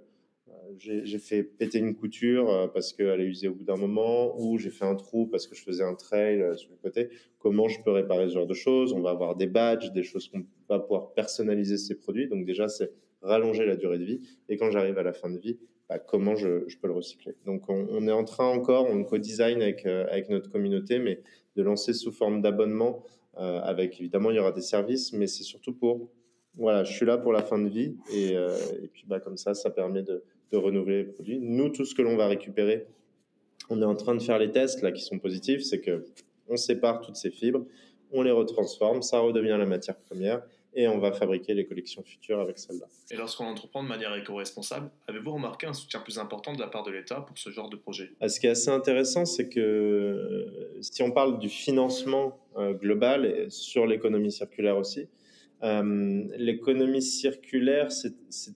j'ai 0.79 1.19
fait 1.19 1.43
péter 1.43 1.79
une 1.79 1.95
couture 1.95 2.50
euh, 2.50 2.69
parce 2.69 2.93
qu'elle 2.93 3.21
est 3.21 3.25
usée 3.25 3.49
au 3.49 3.55
bout 3.55 3.65
d'un 3.65 3.77
moment, 3.77 4.38
ou 4.41 4.59
j'ai 4.59 4.71
fait 4.71 4.85
un 4.85 4.95
trou 4.95 5.27
parce 5.27 5.47
que 5.47 5.55
je 5.55 5.62
faisais 5.62 5.83
un 5.83 5.95
trail 5.95 6.41
euh, 6.41 6.57
sur 6.57 6.71
le 6.71 6.77
côté. 6.77 7.11
Comment 7.38 7.69
je 7.69 7.83
peux 7.83 7.91
réparer 7.91 8.29
ce 8.29 8.35
genre 8.35 8.47
de 8.47 8.55
choses? 8.55 8.93
On 8.93 9.00
va 9.00 9.11
avoir 9.11 9.37
des 9.37 9.47
badges, 9.47 9.93
des 9.93 10.03
choses 10.03 10.29
qu'on 10.29 10.45
va 10.69 10.79
pouvoir 10.79 11.12
personnaliser 11.15 11.77
ces 11.77 11.95
produits. 11.97 12.29
Donc 12.29 12.45
déjà, 12.45 12.69
c'est 12.69 12.93
rallonger 13.23 13.67
la 13.67 13.77
durée 13.77 13.99
de 13.99 14.05
vie. 14.05 14.21
Et 14.49 14.57
quand 14.57 14.71
j'arrive 14.71 14.99
à 14.99 15.03
la 15.03 15.12
fin 15.12 15.31
de 15.31 15.38
vie, 15.38 15.59
bah, 15.88 15.99
comment 15.99 16.37
je, 16.37 16.77
peux 16.81 16.88
le 16.88 16.95
recycler? 16.95 17.35
Donc 17.47 17.69
on, 17.69 18.07
est 18.07 18.12
en 18.12 18.25
train 18.25 18.47
encore, 18.47 18.88
on 18.91 19.03
co-design 19.05 19.62
avec, 19.62 19.87
euh, 19.87 20.07
avec 20.11 20.29
notre 20.29 20.50
communauté, 20.50 20.99
mais 20.99 21.23
de 21.57 21.62
lancer 21.62 21.93
sous 21.93 22.12
forme 22.12 22.41
d'abonnement, 22.41 23.03
avec 23.35 24.00
évidemment 24.00 24.33
il 24.33 24.37
y 24.37 24.41
aura 24.41 24.50
des 24.50 24.61
services, 24.61 25.12
mais 25.12 25.29
c'est 25.29 25.45
surtout 25.45 25.73
pour, 25.73 26.11
voilà, 26.57 26.83
je 26.83 26.93
suis 26.93 27.07
là 27.07 27.19
pour 27.19 27.33
la 27.33 27.43
fin 27.43 27.57
de 27.57 27.69
vie, 27.69 27.97
et, 28.12 28.33
et 28.33 28.88
puis 28.93 29.05
bah, 29.07 29.21
comme 29.21 29.37
ça, 29.37 29.55
ça 29.55 29.71
permet 29.71 30.03
de, 30.03 30.25
de 30.52 30.57
renouveler 30.57 31.05
les 31.05 31.05
produits. 31.05 31.38
Nous, 31.40 31.69
tout 31.69 31.85
ce 31.85 31.95
que 31.95 32.02
l'on 32.02 32.17
va 32.17 32.26
récupérer, 32.26 32.87
on 33.71 33.81
est 33.83 33.85
en 33.85 33.95
train 33.95 34.14
de 34.14 34.23
faire 34.23 34.38
les 34.38 34.50
tests 34.50 34.83
là 34.83 34.93
qui 34.93 35.02
sont 35.02 35.19
positifs, 35.19 35.62
c'est 35.62 35.81
que 35.81 36.05
on 36.49 36.57
sépare 36.57 37.00
toutes 37.00 37.17
ces 37.17 37.31
fibres, 37.31 37.67
on 38.11 38.23
les 38.23 38.31
retransforme, 38.31 39.02
ça 39.02 39.19
redevient 39.21 39.57
la 39.59 39.67
matière 39.67 39.97
première, 39.97 40.43
et 40.75 40.87
on 40.87 40.99
va 40.99 41.12
fabriquer 41.12 41.55
les 41.55 41.67
collections 41.67 42.02
futures 42.02 42.40
avec 42.40 42.59
celle-là. 42.59 42.87
Et 43.11 43.17
lorsqu'on 43.17 43.47
entreprend 43.47 43.83
de 43.83 43.88
manière 43.88 44.14
éco-responsable, 44.14 44.90
avez-vous 45.07 45.33
remarqué 45.33 45.67
un 45.67 45.73
soutien 45.73 46.00
plus 46.00 46.19
important 46.19 46.52
de 46.52 46.61
la 46.61 46.69
part 46.69 46.85
de 46.85 46.90
l'État 46.90 47.23
pour 47.23 47.37
ce 47.38 47.50
genre 47.50 47.69
de 47.69 47.76
projet? 47.76 48.11
Ah, 48.21 48.28
Ce 48.28 48.38
qui 48.38 48.47
est 48.47 48.50
assez 48.50 48.71
intéressant, 48.71 49.25
c'est 49.25 49.49
que 49.49 49.61
euh, 49.61 50.78
si 50.81 51.02
on 51.02 51.11
parle 51.11 51.38
du 51.38 51.49
financement 51.49 52.38
euh, 52.57 52.75
global 52.75 53.26
et 53.26 53.50
sur 53.50 53.87
l'économie 53.87 54.33
circulaire 54.33 54.76
aussi, 54.76 55.09
euh, 55.65 56.25
l'économie 56.37 57.03
circulaire 57.03 57.88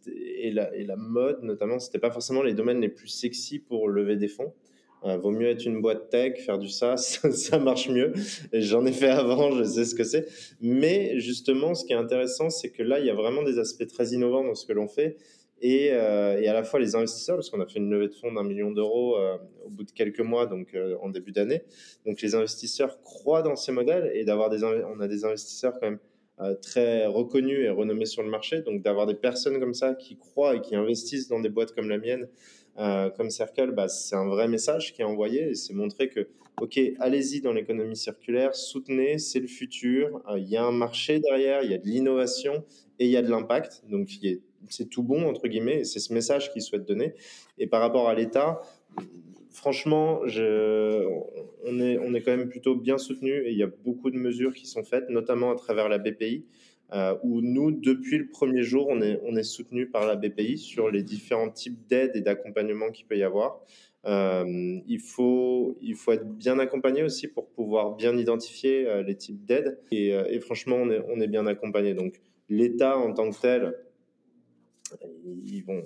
et, 0.07 0.51
la, 0.53 0.75
et 0.75 0.85
la 0.85 0.97
mode 0.97 1.43
notamment, 1.43 1.79
c'était 1.79 1.99
pas 1.99 2.11
forcément 2.11 2.43
les 2.43 2.55
domaines 2.55 2.81
les 2.81 2.89
plus 2.89 3.09
sexy 3.09 3.59
pour 3.59 3.89
lever 3.89 4.17
des 4.17 4.29
fonds. 4.29 4.53
Euh, 5.05 5.17
vaut 5.17 5.33
mieux 5.33 5.49
être 5.49 5.65
une 5.65 5.81
boîte 5.81 6.11
tech, 6.11 6.39
faire 6.45 6.59
du 6.59 6.69
SaaS, 6.69 7.21
ça 7.33 7.59
marche 7.59 7.89
mieux. 7.89 8.13
J'en 8.53 8.87
ai 8.87 8.93
fait 8.93 9.09
avant, 9.09 9.51
je 9.51 9.65
sais 9.65 9.85
ce 9.85 9.97
que 9.97 10.05
c'est. 10.05 10.29
Mais 10.61 11.19
justement, 11.19 11.75
ce 11.75 11.85
qui 11.85 11.93
est 11.93 11.97
intéressant, 11.97 12.51
c'est 12.51 12.71
que 12.71 12.85
là, 12.85 13.01
il 13.01 13.07
y 13.07 13.11
a 13.11 13.15
vraiment 13.15 13.43
des 13.43 13.59
aspects 13.59 13.87
très 13.87 14.11
innovants 14.11 14.45
dans 14.45 14.55
ce 14.55 14.65
que 14.65 14.73
l'on 14.73 14.87
fait. 14.87 15.17
Et, 15.61 15.91
euh, 15.93 16.41
et, 16.41 16.49
à 16.49 16.53
la 16.53 16.65
fois 16.65 16.81
les 16.81 16.97
investisseurs, 16.97 17.37
parce 17.37 17.49
qu'on 17.49 17.61
a 17.61 17.67
fait 17.67 17.79
une 17.79 17.91
levée 17.91 18.09
de 18.09 18.15
fonds 18.15 18.33
d'un 18.33 18.43
million 18.43 18.73
d'euros 18.73 19.17
euh, 19.17 19.37
au 19.65 19.71
bout 19.71 19.85
de 19.85 19.93
quelques 19.93 20.21
mois, 20.21 20.47
donc 20.47 20.77
en 21.01 21.09
début 21.09 21.33
d'année. 21.33 21.63
Donc 22.05 22.21
les 22.21 22.35
investisseurs 22.35 23.01
croient 23.03 23.43
dans 23.43 23.55
ces 23.55 23.71
modèles 23.71 24.11
et 24.15 24.25
d'avoir 24.25 24.51
des, 24.51 24.65
on 24.65 25.01
a 25.01 25.09
des 25.09 25.25
investisseurs 25.25 25.75
quand 25.75 25.89
même 25.89 26.01
très 26.61 27.07
reconnus 27.07 27.61
et 27.61 27.69
renommés 27.69 28.07
sur 28.07 28.23
le 28.23 28.29
marché. 28.29 28.63
Donc 28.63 28.83
d'avoir 28.83 29.07
des 29.07 29.15
personnes 29.15 29.61
comme 29.61 29.75
ça 29.75 29.95
qui 29.95 30.17
croient 30.17 30.57
et 30.57 30.61
qui 30.61 30.75
investissent 30.75 31.29
dans 31.29 31.41
des 31.41 31.49
boîtes 31.49 31.73
comme 31.73 31.89
la 31.89 31.99
mienne 31.99 32.29
euh, 32.79 33.11
comme 33.11 33.31
Circle, 33.31 33.73
bah, 33.73 33.89
c'est 33.89 34.17
un 34.17 34.27
vrai 34.27 34.49
message 34.49 34.95
qui 34.95 35.03
est 35.03 35.05
envoyé 35.05 35.51
et 35.51 35.55
c'est 35.55 35.75
montrer 35.75 36.09
que, 36.09 36.29
OK, 36.61 36.81
allez-y 37.01 37.41
dans 37.41 37.53
l'économie 37.53 37.97
circulaire, 37.97 38.55
soutenez, 38.55 39.19
c'est 39.19 39.41
le 39.41 39.47
futur, 39.47 40.23
euh, 40.29 40.39
il 40.39 40.49
y 40.49 40.57
a 40.57 40.65
un 40.65 40.73
marché 40.73 41.21
derrière, 41.21 41.63
il 41.63 41.71
y 41.71 41.75
a 41.75 41.79
de 41.79 41.87
l'innovation 41.87 42.65
et 42.99 43.07
il 43.07 43.11
y 43.11 43.17
a 43.17 43.23
de 43.23 43.31
l'impact. 43.31 43.83
Donc, 43.91 44.09
c'est 44.69 44.89
tout 44.89 45.03
bon, 45.03 45.29
entre 45.29 45.49
guillemets, 45.49 45.81
et 45.81 45.85
c'est 45.85 46.01
ce 46.01 46.13
message 46.15 46.53
qu'ils 46.53 46.63
souhaitent 46.63 46.87
donner. 46.87 47.15
Et 47.59 47.67
par 47.67 47.81
rapport 47.81 48.09
à 48.09 48.15
l'État, 48.15 48.63
franchement, 49.53 50.21
on, 50.23 51.81
est, 51.81 52.23
quand 52.25 52.37
même 52.37 52.49
plutôt 52.49 52.75
bien 52.75 52.99
soutenu 52.99 53.31
et 53.31 53.51
il 53.51 53.59
y 53.59 53.63
a 53.63 53.71
beaucoup 53.85 54.11
de 54.11 54.17
mesures 54.17 54.55
qui 54.55 54.67
sont 54.67 54.83
faites, 54.83 55.09
notamment 55.11 55.51
à 55.51 55.57
travers 55.57 55.89
la 55.89 55.99
BPI. 55.99 56.45
Euh, 56.95 57.17
où 57.23 57.41
nous, 57.41 57.71
depuis 57.71 58.19
le 58.19 58.29
premier 58.29 58.63
jour, 58.63 58.87
on 58.91 59.01
est, 59.01 59.43
soutenu 59.43 59.89
par 59.89 60.07
la 60.07 60.15
BPI 60.15 60.59
sur 60.59 60.91
les 60.91 61.03
différents 61.03 61.49
types 61.49 61.87
d'aides 61.89 62.13
et 62.15 62.21
d'accompagnement 62.21 62.91
qu'il 62.91 63.07
peut 63.07 63.17
y 63.17 63.23
avoir. 63.23 63.61
Euh, 64.05 64.45
il, 64.87 65.01
faut, 65.01 65.79
être 66.09 66.27
bien 66.27 66.59
accompagné 66.59 67.03
aussi 67.03 67.29
pour 67.29 67.49
pouvoir 67.49 67.97
bien 67.97 68.15
identifier 68.19 68.87
euh, 68.87 69.03
les 69.03 69.17
types 69.17 69.43
d'aides. 69.47 69.79
Et, 69.91 70.09
et, 70.09 70.41
franchement, 70.41 70.77
on 70.77 70.91
est, 70.91 71.01
on 71.09 71.19
est 71.21 71.29
bien 71.29 71.47
accompagné. 71.47 71.95
Donc, 71.95 72.21
l'État 72.51 72.99
en 72.99 73.15
tant 73.15 73.31
que 73.31 73.41
tel, 73.41 73.75
ils 75.47 75.63
vont, 75.65 75.83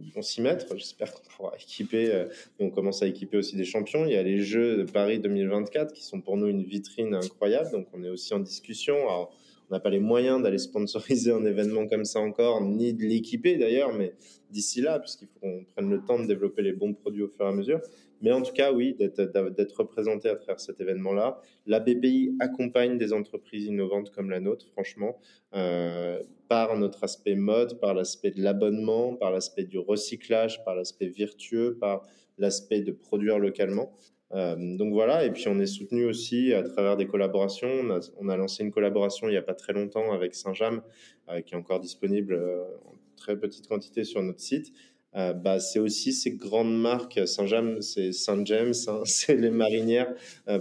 ils 0.00 0.12
vont 0.12 0.22
s'y 0.22 0.40
mettre. 0.40 0.76
J'espère 0.76 1.12
qu'on 1.12 1.22
pourra 1.36 1.54
équiper. 1.60 2.26
on 2.58 2.70
commence 2.70 3.02
à 3.02 3.06
équiper 3.06 3.36
aussi 3.36 3.56
des 3.56 3.64
champions. 3.64 4.06
Il 4.06 4.12
y 4.12 4.16
a 4.16 4.22
les 4.22 4.38
Jeux 4.38 4.76
de 4.78 4.90
Paris 4.90 5.18
2024 5.18 5.92
qui 5.92 6.04
sont 6.04 6.20
pour 6.20 6.36
nous 6.36 6.46
une 6.46 6.62
vitrine 6.62 7.14
incroyable. 7.14 7.70
Donc, 7.72 7.86
on 7.92 8.02
est 8.02 8.08
aussi 8.08 8.32
en 8.34 8.40
discussion. 8.40 8.96
Alors, 9.08 9.34
on 9.72 9.74
n'a 9.74 9.80
pas 9.80 9.90
les 9.90 10.00
moyens 10.00 10.42
d'aller 10.42 10.58
sponsoriser 10.58 11.32
un 11.32 11.46
événement 11.46 11.86
comme 11.86 12.04
ça 12.04 12.20
encore, 12.20 12.62
ni 12.62 12.92
de 12.92 13.04
l'équiper 13.04 13.56
d'ailleurs, 13.56 13.94
mais 13.94 14.12
d'ici 14.50 14.82
là, 14.82 15.00
puisqu'il 15.00 15.28
faut 15.28 15.40
qu'on 15.40 15.64
prenne 15.72 15.88
le 15.88 16.04
temps 16.04 16.18
de 16.18 16.26
développer 16.26 16.60
les 16.60 16.72
bons 16.72 16.92
produits 16.92 17.22
au 17.22 17.28
fur 17.28 17.46
et 17.46 17.48
à 17.48 17.52
mesure. 17.52 17.80
Mais 18.22 18.30
en 18.30 18.40
tout 18.40 18.52
cas, 18.52 18.72
oui, 18.72 18.94
d'être 18.94 19.76
représenté 19.76 20.28
à 20.28 20.36
travers 20.36 20.60
cet 20.60 20.80
événement-là. 20.80 21.40
La 21.66 21.80
BPI 21.80 22.36
accompagne 22.38 22.96
des 22.96 23.12
entreprises 23.12 23.66
innovantes 23.66 24.10
comme 24.10 24.30
la 24.30 24.38
nôtre, 24.38 24.66
franchement, 24.68 25.18
euh, 25.54 26.22
par 26.48 26.78
notre 26.78 27.02
aspect 27.02 27.34
mode, 27.34 27.80
par 27.80 27.94
l'aspect 27.94 28.30
de 28.30 28.40
l'abonnement, 28.40 29.14
par 29.16 29.32
l'aspect 29.32 29.64
du 29.64 29.78
recyclage, 29.78 30.64
par 30.64 30.76
l'aspect 30.76 31.08
vertueux, 31.08 31.76
par 31.80 32.06
l'aspect 32.38 32.80
de 32.80 32.92
produire 32.92 33.40
localement. 33.40 33.92
Euh, 34.34 34.54
donc 34.76 34.92
voilà, 34.92 35.26
et 35.26 35.30
puis 35.30 35.48
on 35.48 35.58
est 35.58 35.66
soutenu 35.66 36.04
aussi 36.06 36.54
à 36.54 36.62
travers 36.62 36.96
des 36.96 37.06
collaborations. 37.06 38.00
On 38.18 38.28
a, 38.28 38.36
lancé 38.36 38.62
une 38.62 38.70
collaboration 38.70 39.28
il 39.28 39.32
n'y 39.32 39.36
a 39.36 39.42
pas 39.42 39.54
très 39.54 39.72
longtemps 39.72 40.12
avec 40.12 40.34
Saint-James, 40.36 40.80
euh, 41.28 41.40
qui 41.40 41.54
est 41.54 41.56
encore 41.58 41.80
disponible 41.80 42.40
en 42.86 42.94
très 43.16 43.36
petite 43.36 43.68
quantité 43.68 44.04
sur 44.04 44.22
notre 44.22 44.40
site. 44.40 44.72
Bah, 45.14 45.60
c'est 45.60 45.78
aussi 45.78 46.12
ces 46.12 46.32
grandes 46.32 46.74
marques. 46.74 47.20
Saint-James, 47.26 47.82
c'est 47.82 48.12
Saint 48.12 48.44
James, 48.44 48.72
hein, 48.88 49.02
c'est 49.04 49.36
les 49.36 49.50
marinières 49.50 50.14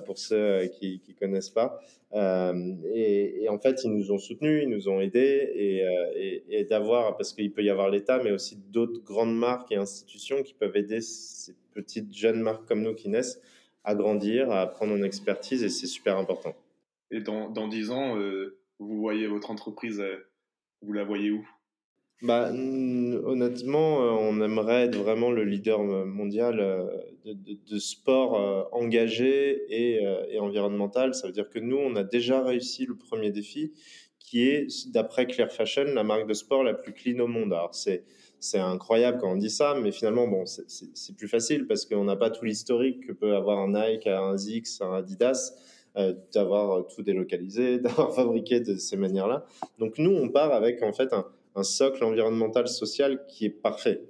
pour 0.06 0.18
ceux 0.18 0.68
qui 0.80 1.02
ne 1.08 1.14
connaissent 1.14 1.50
pas. 1.50 1.80
Et, 2.14 3.48
en 3.50 3.58
fait, 3.60 3.84
ils 3.84 3.92
nous 3.92 4.12
ont 4.12 4.18
soutenus, 4.18 4.64
ils 4.64 4.70
nous 4.70 4.90
ont 4.90 5.00
aidés 5.00 5.50
et, 5.56 6.44
et 6.50 6.64
d'avoir, 6.66 7.16
parce 7.16 7.34
qu'il 7.34 7.52
peut 7.52 7.64
y 7.64 7.70
avoir 7.70 7.90
l'État, 7.90 8.22
mais 8.24 8.32
aussi 8.32 8.58
d'autres 8.58 9.02
grandes 9.04 9.38
marques 9.38 9.72
et 9.72 9.78
institutions 9.78 10.44
qui 10.44 10.54
peuvent 10.54 10.76
aider 10.76 11.02
ces 11.02 11.56
petites 11.74 12.14
jeunes 12.14 12.42
marques 12.42 12.68
comme 12.68 12.82
nous 12.82 12.94
qui 12.94 13.10
naissent 13.10 13.40
à 13.84 13.96
grandir, 13.96 14.52
à 14.52 14.62
apprendre 14.62 14.94
en 14.94 15.02
expertise 15.02 15.64
et 15.64 15.70
c'est 15.70 15.88
super 15.88 16.18
important. 16.18 16.56
Et 17.10 17.22
dans, 17.22 17.50
dans 17.50 17.68
10 17.68 17.92
ans, 17.92 18.18
euh, 18.18 18.58
vous 18.80 19.00
voyez 19.00 19.28
votre 19.28 19.52
entreprise, 19.52 20.00
euh, 20.00 20.28
vous 20.82 20.94
la 20.94 21.04
voyez 21.04 21.32
où? 21.32 21.48
Bah, 22.22 22.52
honnêtement, 22.52 24.04
euh, 24.04 24.12
on 24.12 24.42
aimerait 24.42 24.86
être 24.86 24.96
vraiment 24.96 25.32
le 25.32 25.44
leader 25.44 25.80
mondial 25.80 26.58
de, 27.26 27.58
de, 27.68 27.80
sport 27.80 28.70
engagé 28.72 29.64
et, 29.70 30.04
et, 30.30 30.40
environnemental. 30.40 31.14
Ça 31.16 31.28
veut 31.28 31.34
dire 31.34 31.50
que 31.50 31.60
nous, 31.60 31.78
on 31.78 31.96
a 31.96 32.04
déjà 32.04 32.44
réussi 32.44 32.86
le 32.86 32.96
premier 32.96 33.32
défi, 33.32 33.74
qui 34.20 34.48
est, 34.48 34.90
d'après 34.92 35.28
Clear 35.28 35.52
Fashion, 35.52 35.84
la 35.84 36.04
marque 36.04 36.28
de 36.28 36.34
sport 36.34 36.64
la 36.64 36.74
plus 36.74 36.94
clean 36.94 37.20
au 37.20 37.28
monde. 37.28 37.52
Alors, 37.54 37.74
c'est 37.74 38.60
incroyable 38.60 39.18
quand 39.20 39.32
on 39.32 39.36
dit 39.36 39.50
ça, 39.50 39.76
mais 39.82 39.92
finalement, 39.92 40.28
bon, 40.28 40.46
c'est 40.46 41.16
plus 41.18 41.28
facile 41.28 41.68
parce 41.68 41.86
qu'on 41.86 42.06
n'a 42.06 42.16
pas 42.16 42.30
tout 42.30 42.46
l'historique 42.46 43.06
que 43.08 43.12
peut 43.12 43.36
avoir 43.36 43.60
un 43.60 43.74
Nike, 43.74 44.08
un 44.08 44.38
Zix, 44.38 44.82
un 44.82 44.94
Adidas, 44.94 45.54
euh, 45.98 46.14
d'avoir 46.34 46.88
tout 46.88 47.02
délocalisé, 47.02 47.78
d'avoir 47.80 48.16
fabriqué 48.16 48.62
de 48.62 48.76
ces 48.76 48.96
manières-là. 48.96 49.46
Donc 49.80 49.98
nous, 49.98 50.12
on 50.12 50.30
part 50.30 50.54
avec 50.54 50.82
en 50.82 50.94
fait 50.94 51.12
un, 51.12 51.26
un 51.56 51.64
socle 51.64 52.04
environnemental, 52.04 52.68
social 52.68 53.26
qui 53.28 53.46
est 53.46 53.50
parfait. 53.50 54.02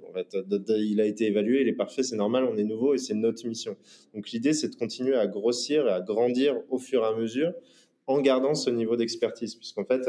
Il 0.68 1.00
a 1.00 1.06
été 1.06 1.26
évalué, 1.26 1.62
il 1.62 1.68
est 1.68 1.72
parfait, 1.72 2.02
c'est 2.02 2.16
normal, 2.16 2.44
on 2.44 2.56
est 2.56 2.64
nouveau 2.64 2.94
et 2.94 2.98
c'est 2.98 3.14
notre 3.14 3.46
mission. 3.46 3.76
Donc 4.14 4.30
l'idée, 4.30 4.52
c'est 4.52 4.68
de 4.68 4.76
continuer 4.76 5.16
à 5.16 5.26
grossir 5.26 5.86
et 5.88 5.90
à 5.90 6.00
grandir 6.00 6.56
au 6.70 6.78
fur 6.78 7.02
et 7.02 7.06
à 7.06 7.14
mesure 7.14 7.52
en 8.06 8.20
gardant 8.20 8.54
ce 8.54 8.70
niveau 8.70 8.96
d'expertise, 8.96 9.54
puisqu'en 9.54 9.84
fait, 9.84 10.08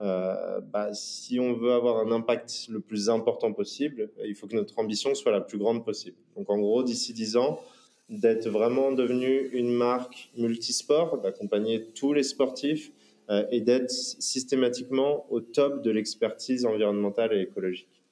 euh, 0.00 0.60
bah, 0.60 0.92
si 0.92 1.40
on 1.40 1.54
veut 1.54 1.72
avoir 1.72 1.98
un 1.98 2.12
impact 2.12 2.68
le 2.68 2.80
plus 2.80 3.10
important 3.10 3.52
possible, 3.52 4.10
il 4.24 4.34
faut 4.34 4.46
que 4.46 4.54
notre 4.54 4.78
ambition 4.78 5.14
soit 5.14 5.32
la 5.32 5.40
plus 5.40 5.58
grande 5.58 5.84
possible. 5.84 6.16
Donc 6.36 6.50
en 6.50 6.58
gros, 6.58 6.82
d'ici 6.82 7.12
10 7.12 7.36
ans, 7.36 7.60
d'être 8.08 8.48
vraiment 8.48 8.92
devenu 8.92 9.48
une 9.52 9.70
marque 9.70 10.30
multisport, 10.36 11.20
d'accompagner 11.20 11.86
tous 11.94 12.12
les 12.12 12.22
sportifs 12.22 12.92
et 13.50 13.60
d'être 13.60 13.90
systématiquement 13.90 15.26
au 15.30 15.40
top 15.40 15.82
de 15.82 15.90
l'expertise 15.90 16.64
environnementale 16.64 17.34
et 17.34 17.42
écologique. 17.42 18.02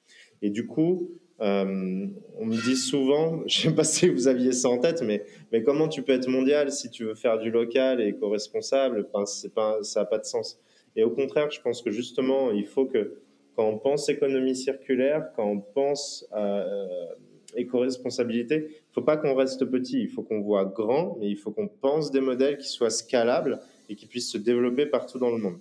Et 0.41 0.49
du 0.49 0.67
coup, 0.67 1.09
euh, 1.39 2.07
on 2.39 2.45
me 2.45 2.55
dit 2.63 2.75
souvent, 2.75 3.43
je 3.47 3.67
ne 3.67 3.69
sais 3.69 3.75
pas 3.75 3.83
si 3.83 4.09
vous 4.09 4.27
aviez 4.27 4.51
ça 4.51 4.69
en 4.69 4.77
tête, 4.79 5.01
mais, 5.01 5.23
mais 5.51 5.63
comment 5.63 5.87
tu 5.87 6.01
peux 6.03 6.13
être 6.13 6.27
mondial 6.27 6.71
si 6.71 6.89
tu 6.89 7.05
veux 7.05 7.15
faire 7.15 7.39
du 7.39 7.51
local 7.51 8.01
et 8.01 8.07
éco-responsable? 8.07 9.07
Pas, 9.09 9.25
Ça 9.25 9.99
n'a 9.99 10.05
pas 10.05 10.17
de 10.17 10.25
sens. 10.25 10.59
Et 10.95 11.03
au 11.03 11.11
contraire, 11.11 11.51
je 11.51 11.61
pense 11.61 11.81
que 11.81 11.91
justement, 11.91 12.51
il 12.51 12.65
faut 12.65 12.85
que 12.85 13.19
quand 13.55 13.67
on 13.67 13.77
pense 13.77 14.09
économie 14.09 14.55
circulaire, 14.55 15.31
quand 15.35 15.47
on 15.47 15.59
pense 15.59 16.27
euh, 16.35 17.07
éco-responsabilité, 17.55 18.55
il 18.55 18.89
ne 18.89 18.93
faut 18.93 19.01
pas 19.01 19.17
qu'on 19.17 19.35
reste 19.35 19.65
petit, 19.65 20.01
il 20.01 20.09
faut 20.09 20.23
qu'on 20.23 20.41
voit 20.41 20.65
grand, 20.65 21.17
mais 21.19 21.27
il 21.27 21.37
faut 21.37 21.51
qu'on 21.51 21.67
pense 21.67 22.11
des 22.11 22.21
modèles 22.21 22.57
qui 22.57 22.67
soient 22.67 22.89
scalables 22.89 23.59
et 23.89 23.95
qui 23.95 24.07
puissent 24.07 24.31
se 24.31 24.37
développer 24.37 24.85
partout 24.85 25.19
dans 25.19 25.31
le 25.31 25.37
monde. 25.37 25.57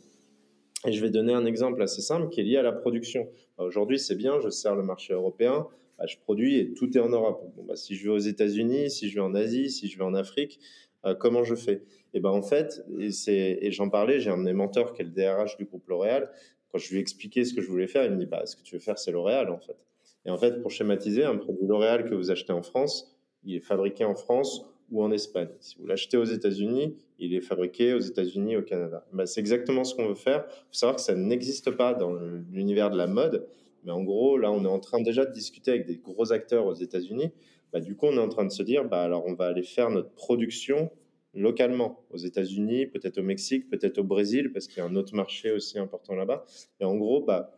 Et 0.87 0.93
je 0.93 1.01
vais 1.01 1.11
donner 1.11 1.33
un 1.33 1.47
exemple 1.47 1.83
assez 1.83 2.03
simple 2.03 2.29
qui 2.29 2.41
est 2.41 2.45
lié 2.45 2.57
à 2.59 2.63
la 2.63 2.73
production. 2.73 3.29
Bah, 3.57 3.65
aujourd'hui, 3.65 3.99
c'est 3.99 4.15
bien, 4.15 4.41
je 4.41 4.51
sers 4.51 4.77
le 4.77 4.83
marché 4.83 5.15
européen, 5.15 5.67
bah, 5.99 6.07
je 6.07 6.17
produis 6.19 6.59
et 6.59 6.75
tout 6.75 6.97
est 6.97 7.01
en 7.01 7.09
Europe. 7.09 7.43
Bon, 7.57 7.65
bah, 7.65 7.77
si 7.77 7.97
je 7.97 8.05
vais 8.05 8.15
aux 8.15 8.19
États-Unis, 8.19 8.91
si 8.91 9.09
je 9.09 9.15
vais 9.15 9.21
en 9.21 9.35
Asie, 9.35 9.71
si 9.71 9.89
je 9.89 9.99
vais 9.99 10.05
en 10.05 10.15
Afrique, 10.15 10.61
euh, 11.05 11.15
comment 11.15 11.45
je 11.45 11.55
fais? 11.55 11.83
Et 12.15 12.21
ben 12.21 12.31
en 12.31 12.43
fait, 12.43 12.85
et, 12.99 13.67
et 13.67 13.73
j'en 13.73 13.89
parlais, 13.91 14.21
j'ai 14.21 14.31
un 14.31 14.39
de 14.39 14.43
mes 14.43 14.53
mentors 14.53 14.93
qui 14.93 15.03
est 15.03 15.05
le 15.05 15.11
DRH 15.11 15.57
du 15.57 15.65
groupe 15.65 15.87
L'Oréal. 15.89 16.31
Quand 16.71 16.79
je 16.79 16.91
lui 16.91 16.97
ai 16.97 17.01
expliqué 17.01 17.45
ce 17.45 17.55
que 17.55 17.61
je 17.61 17.69
voulais 17.69 17.87
faire, 17.87 18.05
il 18.05 18.13
me 18.13 18.17
dit 18.17 18.27
bah, 18.27 18.45
ce 18.47 18.57
que 18.57 18.63
tu 18.63 18.75
veux 18.75 18.81
faire, 18.81 18.99
c'est 18.99 19.13
L'Oréal 19.13 19.51
en 19.51 19.59
fait. 19.59 19.77
Et 20.25 20.31
en 20.31 20.39
fait, 20.39 20.61
pour 20.61 20.71
schématiser, 20.71 21.25
un 21.25 21.37
produit 21.37 21.67
L'Oréal 21.67 22.09
que 22.09 22.15
vous 22.15 22.31
achetez 22.31 22.53
en 22.53 22.63
France, 22.63 23.17
il 23.45 23.55
est 23.55 23.61
fabriqué 23.61 24.05
en 24.05 24.15
France 24.15 24.65
ou 24.91 25.03
en 25.03 25.11
Espagne. 25.11 25.49
Si 25.61 25.77
vous 25.79 25.87
l'achetez 25.87 26.17
aux 26.17 26.25
États-Unis, 26.25 26.97
il 27.19 27.35
est 27.35 27.41
fabriqué 27.41 27.95
aux 27.95 28.01
États-Unis, 28.01 28.57
au 28.57 28.63
Canada. 28.63 29.05
Bah, 29.13 29.27
c'est 29.27 29.41
exactement 29.41 29.85
ce 29.85 29.95
qu'on 29.95 30.09
veut 30.09 30.15
faire. 30.15 30.45
Il 30.49 30.53
faut 30.53 30.73
savoir 30.73 30.97
que 30.97 31.03
ça 31.03 31.15
n'existe 31.15 31.71
pas 31.71 31.95
dans 31.95 32.15
l'univers 32.51 32.91
de 32.91 32.97
la 32.97 33.07
mode. 33.07 33.47
Mais 33.85 33.93
en 33.93 34.03
gros, 34.03 34.37
là, 34.37 34.51
on 34.51 34.65
est 34.65 34.69
en 34.69 34.81
train 34.81 35.01
déjà 35.01 35.25
de 35.25 35.33
discuter 35.33 35.71
avec 35.71 35.87
des 35.87 35.97
gros 35.97 36.33
acteurs 36.33 36.67
aux 36.67 36.75
États-Unis. 36.75 37.31
Bah, 37.73 37.81
du 37.81 37.95
coup, 37.95 38.07
on 38.07 38.17
est 38.17 38.21
en 38.21 38.29
train 38.29 38.45
de 38.45 38.51
se 38.51 38.63
dire, 38.63 38.85
bah, 38.85 39.03
alors 39.03 39.25
on 39.27 39.35
va 39.35 39.47
aller 39.47 39.63
faire 39.63 39.91
notre 39.91 40.11
production 40.11 40.91
localement 41.35 42.05
aux 42.11 42.17
États-Unis, 42.17 42.87
peut-être 42.87 43.19
au 43.19 43.23
Mexique, 43.23 43.69
peut-être 43.69 43.99
au 43.99 44.05
Brésil, 44.05 44.51
parce 44.53 44.67
qu'il 44.67 44.79
y 44.79 44.81
a 44.81 44.87
un 44.87 44.97
autre 44.97 45.15
marché 45.15 45.51
aussi 45.51 45.79
important 45.79 46.15
là-bas. 46.15 46.45
Et 46.81 46.85
en 46.85 46.97
gros, 46.97 47.23
bah, 47.23 47.53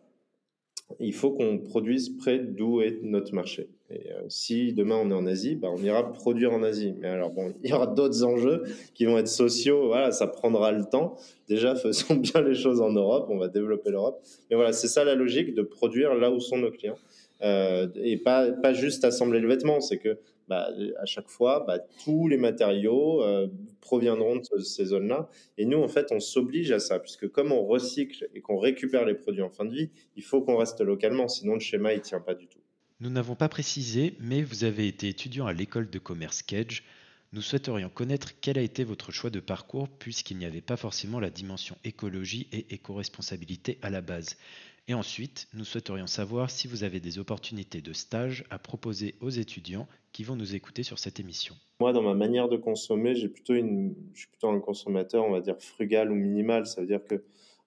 il 0.98 1.14
faut 1.14 1.30
qu'on 1.30 1.58
produise 1.58 2.16
près 2.16 2.38
d'où 2.38 2.80
est 2.80 3.00
notre 3.02 3.34
marché. 3.34 3.68
Et 3.90 4.12
euh, 4.12 4.22
si 4.29 4.74
demain 4.74 4.96
on 4.96 5.11
est 5.11 5.14
en 5.14 5.27
Asie, 5.27 5.57
bah, 5.57 5.68
on 5.72 5.83
ira 5.83 6.12
produire 6.12 6.53
en 6.53 6.62
Asie. 6.62 6.94
Mais 6.98 7.09
alors 7.09 7.31
bon, 7.31 7.55
il 7.62 7.70
y 7.70 7.72
aura 7.72 7.87
d'autres 7.87 8.24
enjeux 8.24 8.62
qui 8.94 9.07
vont 9.07 9.16
être 9.16 9.29
sociaux. 9.29 9.87
Voilà, 9.87 10.12
ça 10.12 10.27
prendra 10.27 10.72
le 10.72 10.85
temps. 10.85 11.16
Déjà, 11.48 11.74
faisons 11.74 12.14
bien 12.16 12.42
les 12.42 12.55
choses 12.55 12.81
en 12.81 12.92
Europe. 12.92 13.27
On 13.31 13.38
va 13.38 13.48
développer 13.48 13.90
l'Europe. 13.90 14.20
Mais 14.51 14.57
voilà, 14.57 14.72
c'est 14.72 14.88
ça 14.88 15.05
la 15.05 15.14
logique 15.14 15.55
de 15.55 15.62
produire 15.62 16.14
là 16.14 16.31
où 16.31 16.40
sont 16.40 16.59
nos 16.59 16.70
clients. 16.70 16.98
Euh, 17.42 17.87
et 17.94 18.16
pas, 18.18 18.51
pas 18.51 18.72
juste 18.72 19.05
assembler 19.05 19.40
le 19.40 19.48
vêtement, 19.48 19.81
c'est 19.81 19.98
que 19.98 20.18
bah, 20.48 20.70
à 20.98 21.05
chaque 21.05 21.29
fois, 21.29 21.64
bah, 21.66 21.79
tous 22.05 22.27
les 22.27 22.38
matériaux 22.38 23.22
euh, 23.22 23.48
proviendront 23.81 24.37
de 24.37 24.59
ces 24.61 24.87
zones-là. 24.87 25.29
Et 25.59 25.66
nous, 25.66 25.79
en 25.79 25.88
fait, 25.88 26.11
on 26.11 26.20
s'oblige 26.20 26.72
à 26.72 26.79
ça, 26.79 26.98
puisque 26.98 27.29
comme 27.29 27.53
on 27.53 27.64
recycle 27.66 28.29
et 28.35 28.40
qu'on 28.40 28.59
récupère 28.59 29.05
les 29.05 29.14
produits 29.14 29.42
en 29.42 29.51
fin 29.51 29.66
de 29.66 29.72
vie, 29.72 29.90
il 30.16 30.24
faut 30.24 30.40
qu'on 30.40 30.57
reste 30.57 30.81
localement, 30.81 31.29
sinon 31.29 31.55
le 31.55 31.61
schéma, 31.61 31.92
il 31.92 32.01
tient 32.01 32.20
pas 32.20 32.35
du 32.35 32.46
tout. 32.48 32.58
Nous 33.00 33.11
n'avons 33.11 33.37
pas 33.37 33.48
précisé, 33.48 34.16
mais 34.18 34.42
vous 34.42 34.64
avez 34.64 34.88
été 34.88 35.08
étudiant 35.08 35.46
à 35.46 35.52
l'école 35.52 35.88
de 35.88 36.00
commerce 36.00 36.42
Cage. 36.42 36.82
Nous 37.32 37.42
souhaiterions 37.42 37.90
connaître 37.90 38.32
quel 38.40 38.58
a 38.58 38.62
été 38.62 38.82
votre 38.82 39.12
choix 39.12 39.30
de 39.30 39.38
parcours, 39.38 39.88
puisqu'il 39.88 40.37
n'y 40.37 40.44
avait 40.44 40.61
pas 40.61 40.76
forcément 40.76 41.20
la 41.20 41.30
dimension 41.30 41.76
écologie 41.84 42.48
et 42.50 42.74
éco-responsabilité 42.74 43.78
à 43.82 43.90
la 43.90 44.00
base. 44.00 44.37
Et 44.88 44.94
ensuite, 44.94 45.46
nous 45.54 45.64
souhaiterions 45.64 46.08
savoir 46.08 46.50
si 46.50 46.66
vous 46.66 46.82
avez 46.82 46.98
des 46.98 47.20
opportunités 47.20 47.82
de 47.82 47.92
stage 47.92 48.44
à 48.50 48.58
proposer 48.58 49.14
aux 49.20 49.30
étudiants 49.30 49.87
qui 50.11 50.24
vont 50.24 50.34
nous 50.34 50.56
écouter 50.56 50.82
sur 50.82 50.98
cette 50.98 51.20
émission. 51.20 51.54
Moi, 51.78 51.92
dans 51.92 52.02
ma 52.02 52.14
manière 52.14 52.48
de 52.48 52.56
consommer, 52.56 53.14
j'ai 53.14 53.28
plutôt 53.28 53.54
je 53.54 54.18
suis 54.18 54.26
plutôt 54.26 54.48
un 54.48 54.58
consommateur, 54.58 55.24
on 55.24 55.30
va 55.30 55.40
dire, 55.40 55.56
frugal 55.61 56.11
ou 56.11 56.16
minimal. 56.16 56.66
Ça 56.66 56.80
veut 56.80 56.88
dire 56.88 57.04
que 57.04 57.22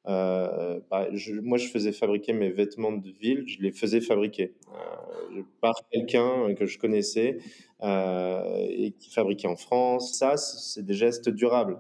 euh, 0.08 0.80
bah, 0.90 1.08
moi, 1.44 1.58
je 1.58 1.68
faisais 1.68 1.92
fabriquer 1.92 2.34
mes 2.34 2.50
vêtements 2.50 2.92
de 2.92 3.10
ville, 3.10 3.44
je 3.48 3.62
les 3.62 3.72
faisais 3.72 4.02
fabriquer 4.02 4.56
euh, 4.74 5.44
par 5.62 5.76
quelqu'un 5.92 6.54
que 6.56 6.66
je 6.66 6.80
connaissais 6.80 7.38
euh, 7.84 8.66
et 8.70 8.92
qui 8.92 9.12
fabriquait 9.12 9.48
en 9.48 9.56
France. 9.56 10.18
Ça, 10.18 10.38
c'est 10.38 10.84
des 10.84 10.96
gestes 10.96 11.30
durables. 11.30 11.80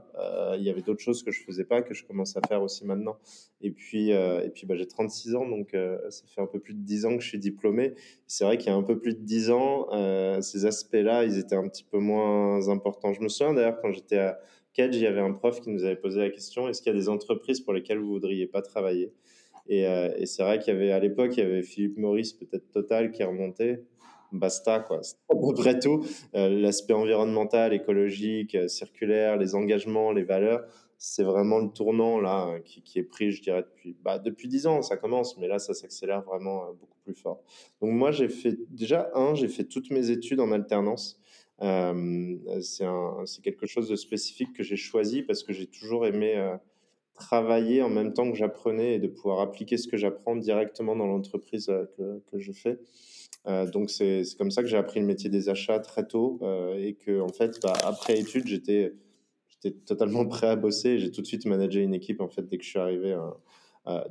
Il 0.55 0.63
y 0.63 0.69
avait 0.69 0.81
d'autres 0.81 1.01
choses 1.01 1.23
que 1.23 1.31
je 1.31 1.43
faisais 1.43 1.63
pas, 1.63 1.81
que 1.81 1.93
je 1.93 2.03
commence 2.03 2.37
à 2.37 2.41
faire 2.47 2.61
aussi 2.61 2.85
maintenant. 2.85 3.17
Et 3.61 3.71
puis, 3.71 4.09
et 4.09 4.51
puis 4.53 4.67
bah, 4.67 4.75
j'ai 4.75 4.87
36 4.87 5.35
ans, 5.35 5.47
donc 5.47 5.75
ça 6.09 6.23
fait 6.27 6.41
un 6.41 6.47
peu 6.47 6.59
plus 6.59 6.75
de 6.75 6.83
10 6.83 7.05
ans 7.05 7.17
que 7.17 7.23
je 7.23 7.29
suis 7.29 7.39
diplômé. 7.39 7.93
C'est 8.27 8.43
vrai 8.43 8.57
qu'il 8.57 8.67
y 8.67 8.73
a 8.73 8.75
un 8.75 8.83
peu 8.83 8.99
plus 8.99 9.15
de 9.15 9.21
10 9.21 9.49
ans, 9.51 10.41
ces 10.41 10.65
aspects-là, 10.65 11.23
ils 11.23 11.39
étaient 11.39 11.55
un 11.55 11.67
petit 11.67 11.83
peu 11.83 11.97
moins 11.97 12.69
importants. 12.69 13.13
Je 13.13 13.21
me 13.21 13.29
souviens 13.29 13.53
d'ailleurs 13.53 13.79
quand 13.81 13.91
j'étais 13.91 14.19
à 14.19 14.39
Cage, 14.73 14.95
il 14.95 15.01
y 15.01 15.07
avait 15.07 15.21
un 15.21 15.33
prof 15.33 15.59
qui 15.59 15.69
nous 15.69 15.83
avait 15.83 15.95
posé 15.95 16.19
la 16.19 16.29
question 16.29 16.69
est-ce 16.69 16.81
qu'il 16.81 16.93
y 16.93 16.95
a 16.95 16.99
des 16.99 17.09
entreprises 17.09 17.59
pour 17.59 17.73
lesquelles 17.73 17.99
vous 17.99 18.09
voudriez 18.11 18.47
pas 18.47 18.61
travailler? 18.61 19.11
Et, 19.67 19.85
euh, 19.85 20.13
et 20.17 20.25
c'est 20.25 20.43
vrai 20.43 20.59
qu'il 20.59 20.73
y 20.73 20.77
avait 20.77 20.91
à 20.91 20.99
l'époque, 20.99 21.31
il 21.37 21.39
y 21.39 21.45
avait 21.45 21.61
Philippe 21.61 21.97
Maurice, 21.97 22.33
peut-être 22.33 22.69
Total, 22.71 23.11
qui 23.11 23.23
remontait. 23.23 23.83
Basta, 24.31 24.79
quoi. 24.79 25.01
À 25.65 25.73
tout. 25.75 26.05
Euh, 26.35 26.49
l'aspect 26.49 26.93
environnemental, 26.93 27.73
écologique, 27.73 28.55
euh, 28.55 28.67
circulaire, 28.69 29.35
les 29.35 29.55
engagements, 29.55 30.13
les 30.13 30.23
valeurs, 30.23 30.63
c'est 30.97 31.23
vraiment 31.23 31.59
le 31.59 31.69
tournant 31.69 32.19
là 32.19 32.59
qui, 32.63 32.81
qui, 32.81 32.99
est 32.99 33.03
pris, 33.03 33.31
je 33.31 33.41
dirais, 33.41 33.63
depuis 33.63 33.97
bah, 34.01 34.19
depuis 34.19 34.47
dix 34.47 34.67
ans. 34.67 34.81
Ça 34.81 34.95
commence, 34.95 35.37
mais 35.37 35.47
là, 35.47 35.59
ça 35.59 35.73
s'accélère 35.73 36.21
vraiment 36.21 36.67
beaucoup 36.79 36.97
plus 37.03 37.15
fort. 37.15 37.41
Donc 37.81 37.91
moi, 37.91 38.11
j'ai 38.11 38.29
fait 38.29 38.57
déjà 38.69 39.09
un, 39.15 39.35
j'ai 39.35 39.47
fait 39.47 39.65
toutes 39.65 39.91
mes 39.91 40.11
études 40.11 40.39
en 40.39 40.51
alternance. 40.51 41.20
Euh, 41.61 42.61
c'est 42.61 43.41
quelque 43.43 43.67
chose 43.67 43.87
de 43.87 43.95
spécifique 43.95 44.53
que 44.53 44.63
j'ai 44.63 44.77
choisi 44.77 45.21
parce 45.21 45.43
que 45.43 45.53
j'ai 45.53 45.67
toujours 45.67 46.05
aimé 46.07 46.35
euh, 46.35 46.57
travailler 47.13 47.81
en 47.83 47.89
même 47.89 48.13
temps 48.13 48.31
que 48.31 48.37
j'apprenais 48.37 48.95
et 48.95 48.99
de 48.99 49.07
pouvoir 49.07 49.41
appliquer 49.41 49.77
ce 49.77 49.87
que 49.87 49.97
j'apprends 49.97 50.35
directement 50.35 50.95
dans 50.95 51.05
l'entreprise 51.05 51.69
euh, 51.69 52.19
que, 52.31 52.39
je 52.39 52.51
fais. 52.51 52.79
Donc 53.73 53.89
c'est 53.89 54.23
comme 54.37 54.51
ça 54.51 54.61
que 54.61 54.69
j'ai 54.69 54.77
appris 54.77 54.99
le 54.99 55.05
métier 55.05 55.29
des 55.29 55.49
achats 55.49 55.79
très 55.79 56.05
tôt 56.05 56.39
et 56.77 56.93
que 56.93 57.19
en 57.21 57.29
fait 57.29 57.59
bah, 57.63 57.73
après 57.85 58.19
études 58.19 58.45
j'étais 58.45 58.93
totalement 59.85 60.25
prêt 60.27 60.47
à 60.47 60.55
bosser. 60.55 60.99
J'ai 60.99 61.11
tout 61.11 61.21
de 61.21 61.27
suite 61.27 61.45
managé 61.45 61.81
une 61.81 61.93
équipe 61.93 62.21
en 62.21 62.27
fait 62.27 62.43
dès 62.47 62.57
que 62.57 62.63
je 62.63 62.69
suis 62.69 62.79
arrivé. 62.79 63.13
Euh, 63.13 63.29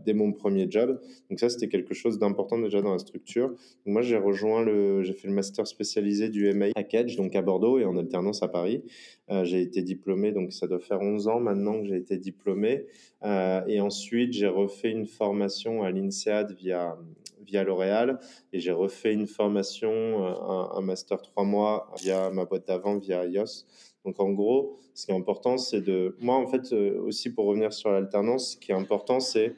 dès 0.05 0.15
mon 0.15 0.33
premier 0.33 0.71
job. 0.71 1.01
Donc 1.29 1.39
ça, 1.39 1.49
c'était 1.49 1.69
quelque 1.69 1.95
chose 1.95 2.19
d'important 2.19 2.59
déjà 2.59 2.83
dans 2.83 2.93
la 2.93 2.99
structure. 2.99 3.55
Moi, 3.87 4.03
j'ai 4.03 4.17
rejoint 4.17 4.65
le, 4.65 5.03
j'ai 5.03 5.13
fait 5.13 5.29
le 5.29 5.35
master 5.35 5.67
spécialisé 5.67 6.29
du 6.29 6.53
MAI 6.53 6.73
à 6.75 6.83
Cage, 6.83 7.17
donc 7.17 7.37
à 7.37 7.43
Bordeaux 7.43 7.79
et 7.79 7.85
en 7.85 7.97
alternance 7.97 8.43
à 8.43 8.49
Paris. 8.49 8.83
Euh, 9.31 9.45
j'ai 9.45 9.61
été 9.61 9.83
diplômé, 9.83 10.33
donc 10.33 10.53
ça 10.53 10.67
doit 10.67 10.81
faire 10.81 11.01
11 11.01 11.29
ans 11.29 11.41
maintenant 11.41 11.81
que 11.81 11.87
j'ai 11.87 11.97
été 11.97 12.19
diplômé. 12.19 12.87
Euh, 13.23 13.63
et 13.69 13.81
ensuite, 13.81 14.33
j'ai 14.33 14.49
refait 14.49 14.91
une 14.91 15.07
formation 15.07 15.83
à 15.83 15.91
l'INSEAD 15.91 16.57
via 16.57 16.97
via 17.43 17.65
L'Oréal 17.65 18.21
et 18.53 18.61
j'ai 18.61 18.71
refait 18.71 19.13
une 19.13 19.27
formation, 19.27 19.91
un, 20.25 20.71
un 20.77 20.81
master 20.83 21.21
trois 21.23 21.45
mois 21.45 21.91
via 22.01 22.31
ma 22.31 22.45
boîte 22.45 22.67
d'avant, 22.67 22.99
via 22.99 23.25
IOS. 23.27 23.65
Donc 24.05 24.19
en 24.19 24.31
gros, 24.31 24.79
ce 24.95 25.07
qui 25.07 25.13
est 25.13 25.15
important, 25.15 25.59
c'est 25.59 25.81
de... 25.81 26.17
Moi, 26.21 26.35
en 26.37 26.47
fait, 26.47 26.73
euh, 26.73 27.01
aussi 27.03 27.31
pour 27.31 27.47
revenir 27.47 27.73
sur 27.73 27.91
l'alternance, 27.91 28.53
ce 28.53 28.57
qui 28.57 28.73
est 28.73 28.75
important, 28.75 29.21
c'est... 29.21 29.55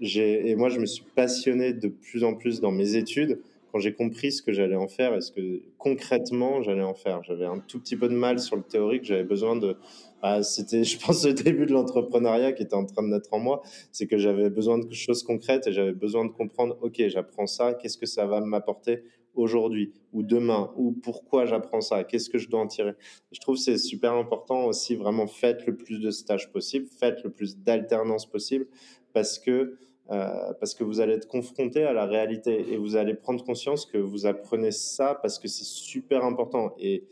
Et 0.00 0.54
moi, 0.56 0.68
je 0.68 0.78
me 0.78 0.86
suis 0.86 1.04
passionné 1.14 1.72
de 1.72 1.88
plus 1.88 2.22
en 2.22 2.34
plus 2.34 2.60
dans 2.60 2.70
mes 2.70 2.96
études 2.96 3.40
quand 3.72 3.78
j'ai 3.78 3.94
compris 3.94 4.30
ce 4.30 4.42
que 4.42 4.52
j'allais 4.52 4.76
en 4.76 4.88
faire 4.88 5.14
et 5.14 5.20
ce 5.20 5.32
que 5.32 5.62
concrètement 5.78 6.62
j'allais 6.62 6.82
en 6.82 6.94
faire. 6.94 7.22
J'avais 7.24 7.46
un 7.46 7.58
tout 7.58 7.80
petit 7.80 7.96
peu 7.96 8.08
de 8.08 8.14
mal 8.14 8.38
sur 8.38 8.56
le 8.56 8.62
théorique, 8.62 9.04
j'avais 9.04 9.24
besoin 9.24 9.56
de... 9.56 9.76
Bah, 10.22 10.42
C'était, 10.42 10.84
je 10.84 10.98
pense, 10.98 11.26
le 11.26 11.32
début 11.32 11.66
de 11.66 11.72
l'entrepreneuriat 11.72 12.52
qui 12.52 12.62
était 12.62 12.74
en 12.74 12.84
train 12.84 13.02
de 13.02 13.08
naître 13.08 13.32
en 13.32 13.38
moi, 13.38 13.62
c'est 13.90 14.06
que 14.06 14.18
j'avais 14.18 14.50
besoin 14.50 14.78
de 14.78 14.92
choses 14.92 15.22
concrètes 15.22 15.66
et 15.66 15.72
j'avais 15.72 15.92
besoin 15.92 16.24
de 16.24 16.30
comprendre, 16.30 16.76
ok, 16.82 17.02
j'apprends 17.08 17.46
ça, 17.46 17.74
qu'est-ce 17.74 17.98
que 17.98 18.06
ça 18.06 18.26
va 18.26 18.40
m'apporter 18.40 19.02
aujourd'hui 19.36 19.92
ou 20.12 20.22
demain 20.22 20.72
ou 20.76 20.92
pourquoi 20.92 21.46
j'apprends 21.46 21.80
ça, 21.80 22.04
qu'est-ce 22.04 22.30
que 22.30 22.38
je 22.38 22.48
dois 22.48 22.60
en 22.60 22.66
tirer. 22.66 22.94
Je 23.32 23.40
trouve 23.40 23.56
c'est 23.56 23.78
super 23.78 24.12
important 24.14 24.64
aussi 24.64 24.96
vraiment 24.96 25.26
faites 25.26 25.66
le 25.66 25.76
plus 25.76 26.00
de 26.00 26.10
stages 26.10 26.50
possible, 26.50 26.86
faites 26.86 27.22
le 27.22 27.30
plus 27.30 27.58
d'alternance 27.58 28.26
possible 28.26 28.66
parce 29.12 29.38
que 29.38 29.76
parce 30.08 30.74
que 30.74 30.84
vous 30.84 31.00
allez 31.00 31.14
être 31.14 31.26
confronté 31.26 31.82
à 31.82 31.92
la 31.92 32.06
réalité 32.06 32.72
et 32.72 32.76
vous 32.76 32.96
allez 32.96 33.14
prendre 33.14 33.44
conscience 33.44 33.86
que 33.86 33.98
vous 33.98 34.26
apprenez 34.26 34.70
ça 34.70 35.18
parce 35.20 35.38
que 35.38 35.48
c'est 35.48 35.64
super 35.64 36.24
important. 36.24 36.74
Et, 36.78 37.04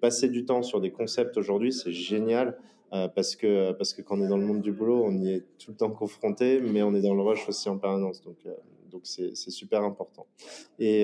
passer 0.00 0.28
du 0.28 0.44
temps 0.44 0.62
sur 0.62 0.80
des 0.80 0.92
concepts 0.92 1.36
aujourd'hui, 1.36 1.72
c'est 1.72 1.92
génial. 1.92 2.58
parce, 2.90 3.36
que, 3.36 3.72
parce 3.72 3.94
que 3.94 4.02
quand 4.02 4.18
on 4.18 4.22
est 4.22 4.28
dans 4.28 4.36
le 4.36 4.44
monde 4.44 4.60
du 4.60 4.70
boulot, 4.70 5.02
on 5.02 5.16
y 5.16 5.32
est 5.32 5.44
tout 5.58 5.70
le 5.70 5.76
temps 5.78 5.90
confronté, 5.90 6.60
mais 6.60 6.82
on 6.82 6.94
est 6.94 7.00
dans 7.00 7.14
le 7.14 7.22
rush 7.22 7.48
aussi 7.48 7.70
en 7.70 7.78
permanence. 7.78 8.22
Donc, 8.22 8.36
donc 8.92 9.02
c'est 9.04 9.34
super 9.34 9.82
important. 9.82 10.26
Et, 10.78 11.02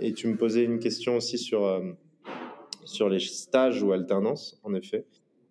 et, 0.00 0.12
tu 0.12 0.28
me 0.28 0.36
posais 0.36 0.62
une 0.64 0.78
question 0.78 1.16
aussi 1.16 1.38
sur, 1.38 1.82
sur 2.84 3.08
les 3.08 3.20
stages 3.20 3.82
ou 3.82 3.92
alternances, 3.92 4.60
en 4.62 4.74
effet. 4.74 5.06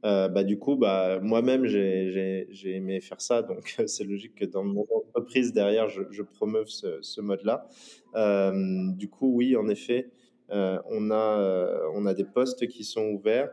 Euh, 0.06 0.30
bah, 0.30 0.44
du 0.44 0.58
coup, 0.58 0.76
bah, 0.78 1.20
moi-même, 1.22 1.66
j'ai 1.66 2.48
aimé 2.66 3.02
faire 3.02 3.22
ça. 3.22 3.42
Donc, 3.42 3.76
c'est 3.88 4.04
logique 4.04 4.36
que 4.36 4.46
dans 4.46 4.64
mon 4.64 4.86
entreprise, 4.94 5.54
derrière, 5.54 5.90
je, 5.90 6.22
promeuve 6.22 6.68
ce, 6.68 7.22
mode-là. 7.22 7.68
Euh, 8.16 8.92
du 8.94 9.10
coup, 9.10 9.34
oui, 9.36 9.56
en 9.56 9.68
effet, 9.68 10.12
euh, 10.52 10.80
on, 10.90 11.12
a, 11.12 11.90
on 11.94 12.06
a 12.06 12.14
des 12.14 12.26
postes 12.26 12.68
qui 12.68 12.84
sont 12.84 13.08
ouverts. 13.10 13.52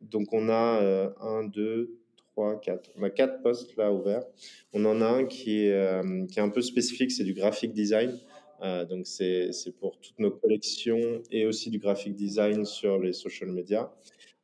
donc, 0.00 0.32
on 0.32 0.48
a 0.48 1.12
un, 1.20 1.44
deux, 1.44 1.98
trois, 2.34 2.58
quatre. 2.60 2.90
On 2.96 3.02
a 3.04 3.10
quatre 3.10 3.42
postes 3.42 3.76
là 3.76 3.92
ouverts. 3.92 4.24
On 4.72 4.84
en 4.84 5.00
a 5.00 5.06
un 5.06 5.24
qui 5.24 5.66
est, 5.66 6.26
qui 6.28 6.38
est 6.38 6.42
un 6.42 6.48
peu 6.48 6.62
spécifique, 6.62 7.12
c'est 7.12 7.24
du 7.24 7.32
graphic 7.32 7.72
design. 7.72 8.18
donc, 8.90 9.06
c'est 9.06 9.52
pour 9.78 9.98
toutes 10.00 10.18
nos 10.18 10.32
collections 10.32 11.22
et 11.30 11.46
aussi 11.46 11.70
du 11.70 11.78
graphic 11.78 12.14
design 12.14 12.64
sur 12.64 12.98
les 12.98 13.12
social 13.12 13.50
media. 13.50 13.92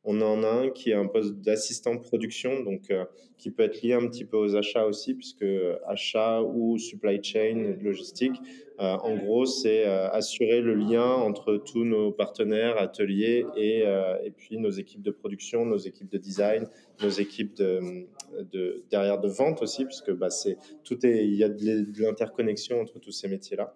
On 0.03 0.19
en 0.21 0.43
a 0.43 0.47
un 0.47 0.69
qui 0.71 0.89
est 0.89 0.95
un 0.95 1.05
poste 1.05 1.35
d'assistant 1.41 1.95
production, 1.97 2.63
donc 2.63 2.89
euh, 2.89 3.05
qui 3.37 3.51
peut 3.51 3.61
être 3.61 3.83
lié 3.83 3.93
un 3.93 4.07
petit 4.07 4.25
peu 4.25 4.35
aux 4.35 4.55
achats 4.55 4.87
aussi, 4.87 5.13
puisque 5.13 5.43
euh, 5.43 5.77
achat 5.85 6.41
ou 6.41 6.79
supply 6.79 7.23
chain, 7.23 7.75
logistique, 7.79 8.35
euh, 8.79 8.95
en 9.03 9.15
gros, 9.15 9.45
c'est 9.45 9.85
assurer 9.85 10.59
le 10.61 10.73
lien 10.73 11.05
entre 11.05 11.57
tous 11.57 11.83
nos 11.83 12.11
partenaires, 12.11 12.81
ateliers 12.81 13.45
et, 13.55 13.83
et, 14.23 14.31
puis 14.31 14.57
nos 14.57 14.71
équipes 14.71 15.03
de 15.03 15.11
production, 15.11 15.67
nos 15.67 15.77
équipes 15.77 16.09
de 16.09 16.17
design, 16.17 16.65
nos 17.03 17.09
équipes 17.09 17.55
de, 17.57 18.07
de 18.51 18.83
derrière 18.89 19.19
de 19.19 19.27
vente 19.27 19.61
aussi, 19.61 19.85
puisque 19.85 20.11
bah, 20.11 20.31
c'est 20.31 20.57
tout 20.83 21.05
est, 21.05 21.27
il 21.27 21.35
y 21.35 21.43
a 21.43 21.49
de 21.49 22.01
l'interconnexion 22.01 22.81
entre 22.81 22.97
tous 22.97 23.11
ces 23.11 23.27
métiers-là. 23.27 23.75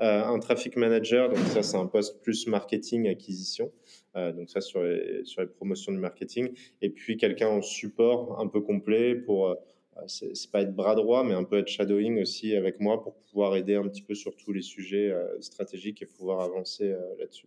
un 0.00 0.38
traffic 0.38 0.76
manager, 0.76 1.30
donc 1.30 1.46
ça 1.46 1.62
c'est 1.62 1.78
un 1.78 1.86
poste 1.86 2.20
plus 2.20 2.46
marketing 2.46 3.08
acquisition. 3.08 3.72
Euh, 4.16 4.32
donc 4.32 4.50
ça 4.50 4.60
sur 4.60 4.82
les, 4.82 5.22
promotions 5.56 5.92
du 5.92 5.98
marketing. 5.98 6.50
Et 6.80 6.90
puis 6.90 7.16
quelqu'un 7.16 7.48
en 7.48 7.62
support 7.62 8.40
un 8.40 8.46
peu 8.46 8.60
complet 8.60 9.14
pour 9.14 9.48
euh, 9.48 9.54
c'est 10.06 10.50
pas 10.50 10.62
être 10.62 10.74
bras 10.74 10.94
droit, 10.94 11.22
mais 11.22 11.34
un 11.34 11.44
peu 11.44 11.58
être 11.58 11.68
shadowing 11.68 12.20
aussi 12.20 12.56
avec 12.56 12.80
moi 12.80 13.02
pour 13.02 13.14
pouvoir 13.14 13.56
aider 13.56 13.74
un 13.74 13.86
petit 13.88 14.02
peu 14.02 14.14
sur 14.14 14.34
tous 14.36 14.52
les 14.52 14.62
sujets 14.62 15.10
euh, 15.10 15.40
stratégiques 15.40 16.00
et 16.02 16.06
pouvoir 16.06 16.40
avancer 16.40 16.94
là-dessus. 17.18 17.46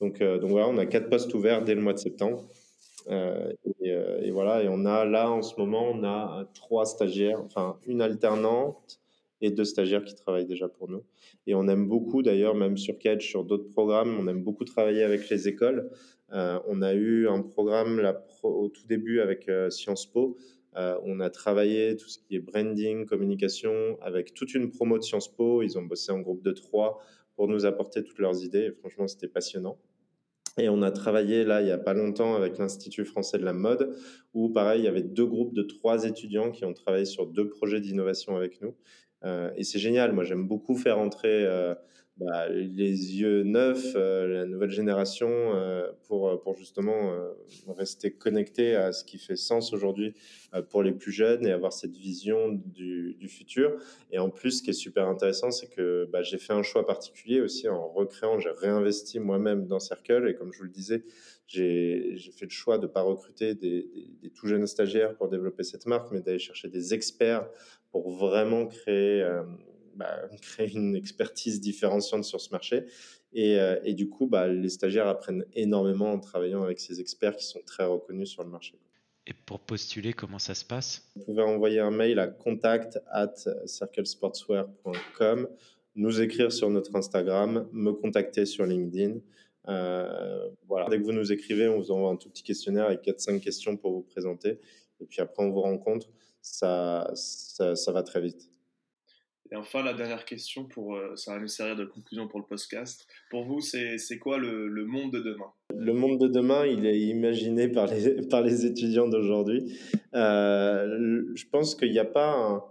Donc, 0.00 0.20
voilà, 0.20 0.68
on 0.68 0.78
a 0.78 0.86
quatre 0.86 1.08
postes 1.08 1.32
ouverts 1.32 1.64
dès 1.64 1.74
le 1.74 1.80
mois 1.80 1.92
de 1.92 1.98
septembre. 1.98 2.48
Et, 3.08 4.30
voilà, 4.32 4.64
et 4.64 4.68
on 4.68 4.84
a 4.84 5.04
là 5.04 5.30
en 5.30 5.42
ce 5.42 5.56
moment, 5.56 5.88
on 5.88 6.02
a 6.02 6.48
trois 6.54 6.84
stagiaires, 6.84 7.40
enfin 7.40 7.78
une 7.86 8.02
alternante 8.02 9.00
et 9.40 9.50
deux 9.50 9.64
stagiaires 9.64 10.04
qui 10.04 10.14
travaillent 10.14 10.46
déjà 10.46 10.68
pour 10.68 10.88
nous. 10.88 11.04
Et 11.46 11.54
on 11.54 11.68
aime 11.68 11.86
beaucoup, 11.86 12.22
d'ailleurs, 12.22 12.54
même 12.54 12.76
sur 12.76 12.98
Catch, 12.98 13.28
sur 13.28 13.44
d'autres 13.44 13.68
programmes, 13.68 14.16
on 14.18 14.28
aime 14.28 14.42
beaucoup 14.42 14.64
travailler 14.64 15.02
avec 15.02 15.28
les 15.28 15.48
écoles. 15.48 15.90
Euh, 16.32 16.58
on 16.66 16.82
a 16.82 16.94
eu 16.94 17.28
un 17.28 17.42
programme 17.42 18.14
au 18.42 18.68
tout 18.68 18.86
début 18.86 19.20
avec 19.20 19.48
euh, 19.48 19.70
Sciences 19.70 20.06
Po. 20.06 20.36
Euh, 20.76 20.98
on 21.04 21.20
a 21.20 21.30
travaillé 21.30 21.96
tout 21.96 22.08
ce 22.08 22.18
qui 22.18 22.36
est 22.36 22.40
branding, 22.40 23.06
communication, 23.06 23.98
avec 24.00 24.34
toute 24.34 24.54
une 24.54 24.70
promo 24.70 24.98
de 24.98 25.02
Sciences 25.02 25.34
Po. 25.34 25.62
Ils 25.62 25.78
ont 25.78 25.82
bossé 25.82 26.12
en 26.12 26.20
groupe 26.20 26.42
de 26.42 26.52
trois 26.52 27.00
pour 27.34 27.48
nous 27.48 27.64
apporter 27.64 28.02
toutes 28.02 28.18
leurs 28.18 28.42
idées. 28.42 28.66
Et 28.66 28.72
franchement, 28.72 29.06
c'était 29.06 29.28
passionnant. 29.28 29.78
Et 30.58 30.70
on 30.70 30.80
a 30.80 30.90
travaillé 30.90 31.44
là 31.44 31.60
il 31.60 31.68
y 31.68 31.70
a 31.70 31.76
pas 31.76 31.92
longtemps 31.92 32.34
avec 32.34 32.56
l'Institut 32.56 33.04
français 33.04 33.36
de 33.36 33.44
la 33.44 33.52
mode, 33.52 33.94
où 34.32 34.48
pareil, 34.48 34.80
il 34.80 34.84
y 34.84 34.88
avait 34.88 35.02
deux 35.02 35.26
groupes 35.26 35.52
de 35.52 35.62
trois 35.62 36.04
étudiants 36.04 36.50
qui 36.50 36.64
ont 36.64 36.72
travaillé 36.72 37.04
sur 37.04 37.26
deux 37.26 37.48
projets 37.48 37.80
d'innovation 37.80 38.36
avec 38.36 38.62
nous. 38.62 38.74
Euh, 39.24 39.50
et 39.56 39.64
c'est 39.64 39.78
génial. 39.78 40.12
Moi, 40.12 40.24
j'aime 40.24 40.46
beaucoup 40.46 40.76
faire 40.76 40.98
entrer 40.98 41.44
euh, 41.44 41.74
bah, 42.18 42.48
les 42.48 43.20
yeux 43.20 43.42
neufs, 43.42 43.92
euh, 43.94 44.26
la 44.26 44.46
nouvelle 44.46 44.70
génération, 44.70 45.26
pour, 46.06 46.40
pour 46.40 46.56
justement 46.56 47.12
rester 47.68 48.10
connecté 48.12 48.74
à 48.74 48.92
ce 48.92 49.04
qui 49.04 49.18
fait 49.18 49.36
sens 49.36 49.72
aujourd'hui 49.72 50.14
pour 50.70 50.82
les 50.82 50.92
plus 50.92 51.12
jeunes 51.12 51.46
et 51.46 51.52
avoir 51.52 51.72
cette 51.72 51.96
vision 51.96 52.52
du, 52.52 53.16
du 53.18 53.28
futur. 53.28 53.76
Et 54.10 54.18
en 54.18 54.30
plus, 54.30 54.58
ce 54.58 54.62
qui 54.62 54.70
est 54.70 54.74
super 54.74 55.08
intéressant, 55.08 55.50
c'est 55.50 55.68
que 55.68 56.08
bah, 56.10 56.22
j'ai 56.22 56.38
fait 56.38 56.52
un 56.52 56.62
choix 56.62 56.86
particulier 56.86 57.40
aussi 57.40 57.68
en 57.68 57.88
recréant, 57.88 58.38
j'ai 58.38 58.50
réinvesti 58.50 59.18
moi-même 59.18 59.66
dans 59.66 59.80
Circle. 59.80 60.28
Et 60.28 60.34
comme 60.34 60.52
je 60.52 60.58
vous 60.58 60.64
le 60.64 60.70
disais, 60.70 61.04
j'ai 61.46 62.16
fait 62.32 62.46
le 62.46 62.50
choix 62.50 62.78
de 62.78 62.86
ne 62.86 62.92
pas 62.92 63.02
recruter 63.02 63.54
des, 63.54 63.82
des, 63.82 64.10
des, 64.22 64.30
tout 64.30 64.46
jeunes 64.46 64.66
stagiaires 64.66 65.14
pour 65.16 65.28
développer 65.28 65.62
cette 65.62 65.86
marque, 65.86 66.10
mais 66.12 66.20
d'aller 66.20 66.38
chercher 66.38 66.68
des 66.68 66.94
experts 66.94 67.48
pour 67.90 68.10
vraiment 68.10 68.66
créer, 68.66 69.22
euh, 69.22 69.42
bah, 69.96 70.28
créer 70.42 70.72
une 70.72 70.94
expertise 70.94 71.60
différenciante 71.60 72.24
sur 72.24 72.40
ce 72.40 72.50
marché. 72.50 72.86
Et, 73.32 73.58
euh, 73.58 73.78
et 73.84 73.94
du 73.94 74.08
coup, 74.08 74.26
bah, 74.26 74.48
les 74.48 74.68
stagiaires 74.68 75.08
apprennent 75.08 75.44
énormément 75.54 76.12
en 76.12 76.20
travaillant 76.20 76.62
avec 76.62 76.80
ces 76.80 77.00
experts 77.00 77.36
qui 77.36 77.44
sont 77.44 77.60
très 77.66 77.84
reconnus 77.84 78.30
sur 78.30 78.44
le 78.44 78.50
marché. 78.50 78.78
Et 79.26 79.32
pour 79.32 79.60
postuler, 79.60 80.12
comment 80.12 80.38
ça 80.38 80.54
se 80.54 80.64
passe? 80.64 81.10
Vous 81.16 81.24
pouvez 81.24 81.42
envoyer 81.42 81.80
un 81.80 81.90
mail 81.90 82.20
à 82.20 82.28
contact 82.28 83.00
at 83.10 83.34
circlesportswear.com, 83.64 85.48
nous 85.96 86.20
écrire 86.20 86.52
sur 86.52 86.70
notre 86.70 86.94
Instagram, 86.94 87.68
me 87.72 87.90
contacter 87.92 88.46
sur 88.46 88.64
LinkedIn. 88.64 89.18
Euh, 89.68 90.48
voilà. 90.68 90.88
Dès 90.88 90.98
que 90.98 91.02
vous 91.02 91.12
nous 91.12 91.32
écrivez, 91.32 91.68
on 91.68 91.78
vous 91.78 91.90
envoie 91.90 92.10
un 92.10 92.16
tout 92.16 92.30
petit 92.30 92.44
questionnaire 92.44 92.86
avec 92.86 93.02
4-5 93.02 93.40
questions 93.40 93.76
pour 93.76 93.92
vous 93.92 94.02
présenter. 94.02 94.60
Et 95.00 95.06
puis 95.06 95.20
après, 95.20 95.42
on 95.42 95.50
vous 95.50 95.62
rencontre 95.62 96.08
ça, 96.40 97.10
ça, 97.14 97.92
va 97.92 98.02
très 98.04 98.20
vite. 98.20 98.50
Et 99.52 99.56
enfin, 99.56 99.82
la 99.82 99.94
dernière 99.94 100.24
question, 100.24 100.64
pour, 100.64 100.96
euh, 100.96 101.14
ça 101.14 101.34
va 101.34 101.40
nous 101.40 101.48
servir 101.48 101.76
de 101.76 101.84
conclusion 101.84 102.26
pour 102.26 102.40
le 102.40 102.46
podcast. 102.46 103.06
Pour 103.30 103.44
vous, 103.44 103.60
c'est 103.60 104.18
quoi 104.18 104.38
le, 104.38 104.66
le, 104.68 104.84
monde 104.84 105.12
de 105.12 105.20
demain? 105.20 105.52
Le 105.74 105.92
monde 105.92 106.20
de 106.20 106.26
demain, 106.26 106.66
il 106.66 106.84
est 106.86 106.98
imaginé 106.98 107.68
par 107.68 107.86
les, 107.86 108.26
par 108.28 108.42
les 108.42 108.66
étudiants 108.66 109.08
d'aujourd'hui. 109.08 109.78
Euh, 110.14 111.22
je 111.34 111.44
pense 111.50 111.74
qu'il 111.74 111.92
n'y 111.92 111.98
a 111.98 112.04
pas 112.04 112.32
un 112.32 112.64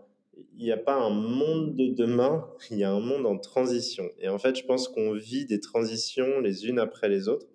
il 0.57 0.63
n'y 0.63 0.71
a 0.71 0.77
pas 0.77 0.95
un 0.95 1.09
monde 1.09 1.75
de 1.75 1.87
demain, 1.87 2.45
il 2.71 2.77
y 2.77 2.83
a 2.83 2.91
un 2.91 2.99
monde 2.99 3.25
en 3.25 3.37
transition. 3.37 4.09
Et 4.19 4.29
en 4.29 4.37
fait, 4.37 4.55
je 4.55 4.65
pense 4.65 4.87
qu'on 4.87 5.13
vit 5.13 5.45
des 5.45 5.59
transitions 5.59 6.39
les 6.39 6.67
unes 6.67 6.79
après 6.79 7.09
les 7.09 7.27
autres. 7.27 7.47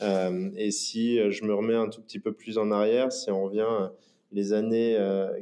Euh, 0.00 0.50
et 0.56 0.70
si 0.70 1.18
je 1.30 1.44
me 1.44 1.54
remets 1.54 1.74
un 1.74 1.88
tout 1.88 2.00
petit 2.00 2.20
peu 2.20 2.32
plus 2.32 2.56
en 2.56 2.70
arrière, 2.70 3.12
si 3.12 3.30
on 3.30 3.44
revient 3.44 3.90
les 4.32 4.52
années 4.52 4.96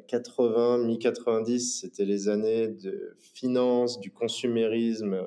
80, 0.07 0.79
euh, 0.79 0.85
mi-90, 0.85 1.81
c'était 1.81 2.05
les 2.05 2.29
années 2.29 2.69
de 2.69 3.17
finance, 3.19 4.01
du 4.01 4.11
consumérisme 4.11 5.15
euh, 5.15 5.25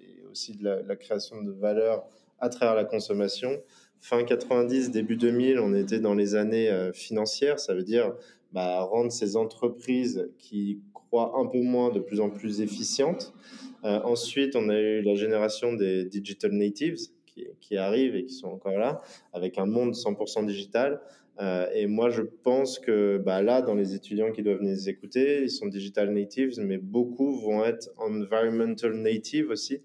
et 0.00 0.24
aussi 0.30 0.52
de 0.56 0.64
la, 0.64 0.96
création 0.96 1.42
de 1.42 1.50
valeur 1.50 2.06
à 2.38 2.48
travers 2.48 2.74
la 2.74 2.84
consommation. 2.84 3.60
Fin 4.00 4.22
90, 4.22 4.90
début 4.90 5.16
2000, 5.16 5.58
on 5.58 5.74
était 5.74 5.98
dans 5.98 6.14
les 6.14 6.36
années 6.36 6.70
euh, 6.70 6.92
financières, 6.92 7.58
ça 7.58 7.74
veut 7.74 7.82
dire 7.82 8.14
bah, 8.52 8.82
rendre 8.82 9.10
ces 9.10 9.36
entreprises 9.36 10.30
qui 10.38 10.80
croient 10.94 11.32
un 11.36 11.46
peu 11.46 11.60
moins 11.60 11.90
de 11.90 11.98
plus 11.98 12.20
en 12.20 12.30
plus 12.30 12.60
efficientes. 12.60 13.34
ensuite, 13.82 14.54
on 14.56 14.68
a 14.68 14.78
eu 14.78 15.02
la 15.02 15.14
génération 15.14 15.72
des 15.72 16.04
digital 16.04 16.52
natives 16.52 16.96
qui, 17.26 17.46
qui 17.60 17.76
arrivent 17.76 18.16
et 18.16 18.24
qui 18.24 18.34
sont 18.34 18.48
encore 18.48 18.78
là, 18.78 19.02
avec 19.32 19.58
un 19.58 19.66
monde 19.66 19.94
100% 19.94 20.46
digital. 20.46 21.00
Euh, 21.38 21.66
et 21.74 21.86
moi, 21.86 22.08
je 22.10 22.22
pense 22.22 22.78
que 22.78 23.18
bah, 23.18 23.42
là, 23.42 23.60
dans 23.60 23.74
les 23.74 23.94
étudiants 23.94 24.32
qui 24.32 24.42
doivent 24.42 24.62
nous 24.62 24.88
écouter, 24.88 25.42
ils 25.42 25.50
sont 25.50 25.66
digital 25.66 26.10
natives, 26.12 26.52
mais 26.60 26.78
beaucoup 26.78 27.38
vont 27.38 27.64
être 27.64 27.90
environmental 27.98 28.94
native 28.94 29.50
aussi. 29.50 29.82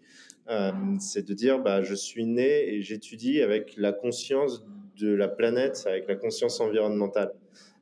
Euh, 0.50 0.72
c'est 1.00 1.28
de 1.28 1.34
dire, 1.34 1.60
bah, 1.60 1.82
je 1.82 1.94
suis 1.94 2.26
né 2.26 2.74
et 2.74 2.82
j'étudie 2.82 3.42
avec 3.42 3.76
la 3.78 3.92
conscience 3.92 4.66
de 4.98 5.14
la 5.14 5.28
planète, 5.28 5.84
avec 5.88 6.08
la 6.08 6.16
conscience 6.16 6.60
environnementale. 6.62 7.34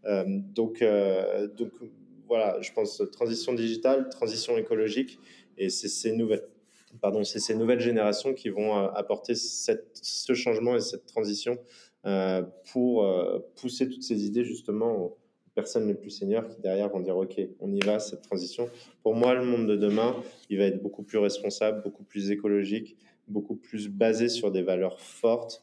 Euh, 0.05 0.25
donc, 0.55 0.83
voilà, 2.27 2.59
je 2.61 2.71
pense 2.73 3.01
transition 3.11 3.53
digitale, 3.53 4.09
transition 4.09 4.57
écologique, 4.57 5.19
et 5.57 5.69
c'est 5.69 5.87
ces 5.87 6.11
nouvelles, 6.13 6.41
générations 7.79 8.33
qui 8.33 8.49
vont 8.49 8.75
apporter 8.75 9.33
ce 9.35 10.33
changement 10.33 10.75
et 10.75 10.79
cette 10.79 11.05
transition 11.05 11.57
pour 12.71 13.03
euh, 13.03 13.39
pousser 13.55 13.89
toutes 13.89 14.03
ces 14.03 14.25
idées 14.25 14.45
justement 14.45 14.95
aux 14.95 15.17
personnes 15.53 15.87
les 15.87 15.93
plus 15.93 16.11
seniors 16.11 16.47
qui 16.47 16.61
derrière 16.61 16.89
vont 16.89 17.01
dire 17.01 17.17
ok 17.17 17.41
on 17.59 17.73
y 17.73 17.79
va 17.79 17.99
cette 17.99 18.21
transition 18.21 18.69
pour 19.03 19.15
moi 19.15 19.33
le 19.33 19.43
monde 19.43 19.67
de 19.67 19.75
demain 19.75 20.15
il 20.49 20.57
va 20.59 20.65
être 20.65 20.81
beaucoup 20.81 21.03
plus 21.03 21.17
responsable 21.17 21.83
beaucoup 21.83 22.03
plus 22.03 22.31
écologique 22.31 22.95
beaucoup 23.27 23.55
plus 23.55 23.89
basé 23.89 24.29
sur 24.29 24.51
des 24.51 24.61
valeurs 24.61 25.01
fortes 25.01 25.61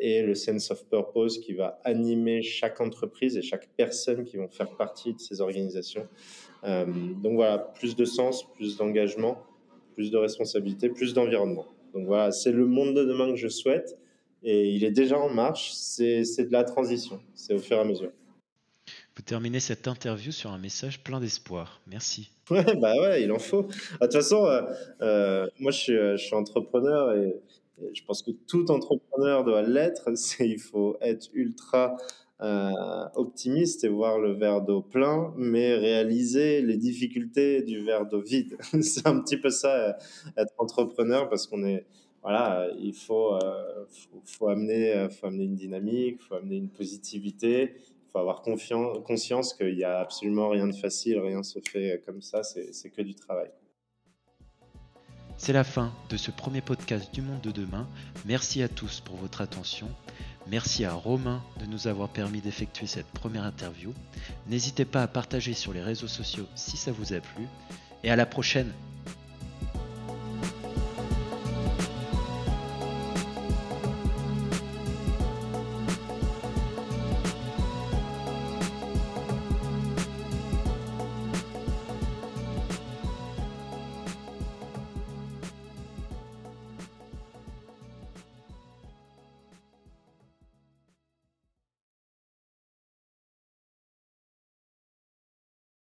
et 0.00 0.22
le 0.22 0.34
sense 0.34 0.70
of 0.72 0.84
purpose 0.88 1.38
qui 1.38 1.54
va 1.54 1.80
animer 1.84 2.42
chaque 2.42 2.80
entreprise 2.80 3.38
et 3.38 3.42
chaque 3.42 3.68
personne 3.76 4.24
qui 4.24 4.36
vont 4.36 4.48
faire 4.48 4.76
partie 4.76 5.14
de 5.14 5.20
ces 5.20 5.40
organisations. 5.40 6.06
donc 6.64 7.36
voilà, 7.36 7.58
plus 7.58 7.94
de 7.94 8.04
sens, 8.04 8.44
plus 8.54 8.76
d'engagement, 8.76 9.38
plus 9.94 10.10
de 10.10 10.16
responsabilité, 10.18 10.90
plus 10.90 11.14
d'environnement. 11.14 11.66
Donc 11.94 12.06
voilà, 12.06 12.32
c'est 12.32 12.52
le 12.52 12.66
monde 12.66 12.94
de 12.94 13.04
demain 13.04 13.30
que 13.30 13.36
je 13.36 13.48
souhaite 13.48 13.96
et 14.46 14.70
il 14.70 14.84
est 14.84 14.92
déjà 14.92 15.18
en 15.18 15.28
marche. 15.28 15.72
C'est 15.72 16.22
de 16.22 16.52
la 16.52 16.64
transition, 16.64 17.20
c'est 17.34 17.52
au 17.52 17.58
fur 17.58 17.76
et 17.76 17.80
à 17.80 17.84
mesure. 17.84 18.12
Vous 19.16 19.22
terminez 19.22 19.60
cette 19.60 19.88
interview 19.88 20.30
sur 20.30 20.52
un 20.52 20.58
message 20.58 21.02
plein 21.02 21.20
d'espoir. 21.20 21.80
Merci. 21.86 22.30
Ouais, 22.48 22.76
bah 22.76 22.94
ouais, 23.00 23.24
il 23.24 23.32
en 23.32 23.40
faut. 23.40 23.66
Ah, 23.94 24.06
de 24.06 24.12
toute 24.12 24.22
façon, 24.22 24.46
euh, 24.46 24.62
euh, 25.02 25.48
moi 25.58 25.72
je 25.72 25.78
suis, 25.78 25.92
je 25.94 26.16
suis, 26.16 26.34
entrepreneur 26.36 27.12
et, 27.16 27.34
je 27.92 28.04
pense 28.04 28.22
que 28.22 28.30
tout 28.30 28.70
entrepreneur 28.70 29.42
doit 29.42 29.62
l'être. 29.62 30.08
Il 30.40 30.60
faut 30.60 30.96
être 31.00 31.28
ultra 31.34 31.96
euh, 32.40 32.70
optimiste 33.16 33.82
et 33.82 33.88
voir 33.88 34.20
le 34.20 34.32
verre 34.32 34.62
d'eau 34.62 34.80
plein, 34.80 35.34
mais 35.36 35.74
réaliser 35.74 36.62
les 36.62 36.76
difficultés 36.76 37.62
du 37.62 37.84
verre 37.84 38.06
d'eau 38.06 38.20
vide. 38.20 38.56
C'est 38.80 39.06
un 39.08 39.20
petit 39.20 39.38
peu 39.38 39.50
ça, 39.50 39.98
être 40.36 40.54
entrepreneur, 40.58 41.28
parce 41.28 41.48
qu'on 41.48 41.64
est 41.64 41.84
voilà, 42.26 42.68
il 42.80 42.92
faut, 42.92 43.38
faut, 43.88 44.20
faut, 44.24 44.48
amener, 44.48 45.06
faut 45.10 45.28
amener 45.28 45.44
une 45.44 45.54
dynamique, 45.54 46.16
il 46.18 46.26
faut 46.26 46.34
amener 46.34 46.56
une 46.56 46.70
positivité, 46.70 47.76
faut 48.12 48.18
avoir 48.18 48.42
conscience 48.42 49.54
qu'il 49.54 49.76
n'y 49.76 49.84
a 49.84 50.00
absolument 50.00 50.48
rien 50.48 50.66
de 50.66 50.74
facile, 50.74 51.20
rien 51.20 51.44
se 51.44 51.60
fait 51.60 52.02
comme 52.04 52.20
ça, 52.20 52.42
c'est 52.42 52.90
que 52.90 53.02
du 53.02 53.14
travail. 53.14 53.50
C'est 55.36 55.52
la 55.52 55.62
fin 55.62 55.92
de 56.10 56.16
ce 56.16 56.32
premier 56.32 56.62
podcast 56.62 57.14
du 57.14 57.22
monde 57.22 57.42
de 57.42 57.52
demain. 57.52 57.86
Merci 58.24 58.60
à 58.60 58.68
tous 58.68 59.00
pour 59.00 59.14
votre 59.14 59.40
attention. 59.40 59.86
Merci 60.48 60.84
à 60.84 60.94
Romain 60.94 61.44
de 61.60 61.66
nous 61.66 61.86
avoir 61.86 62.08
permis 62.08 62.40
d'effectuer 62.40 62.86
cette 62.86 63.06
première 63.06 63.44
interview. 63.44 63.92
N'hésitez 64.48 64.84
pas 64.84 65.04
à 65.04 65.06
partager 65.06 65.52
sur 65.52 65.72
les 65.72 65.82
réseaux 65.82 66.08
sociaux 66.08 66.46
si 66.56 66.76
ça 66.76 66.90
vous 66.90 67.12
a 67.12 67.20
plu. 67.20 67.46
Et 68.02 68.10
à 68.10 68.16
la 68.16 68.26
prochaine 68.26 68.72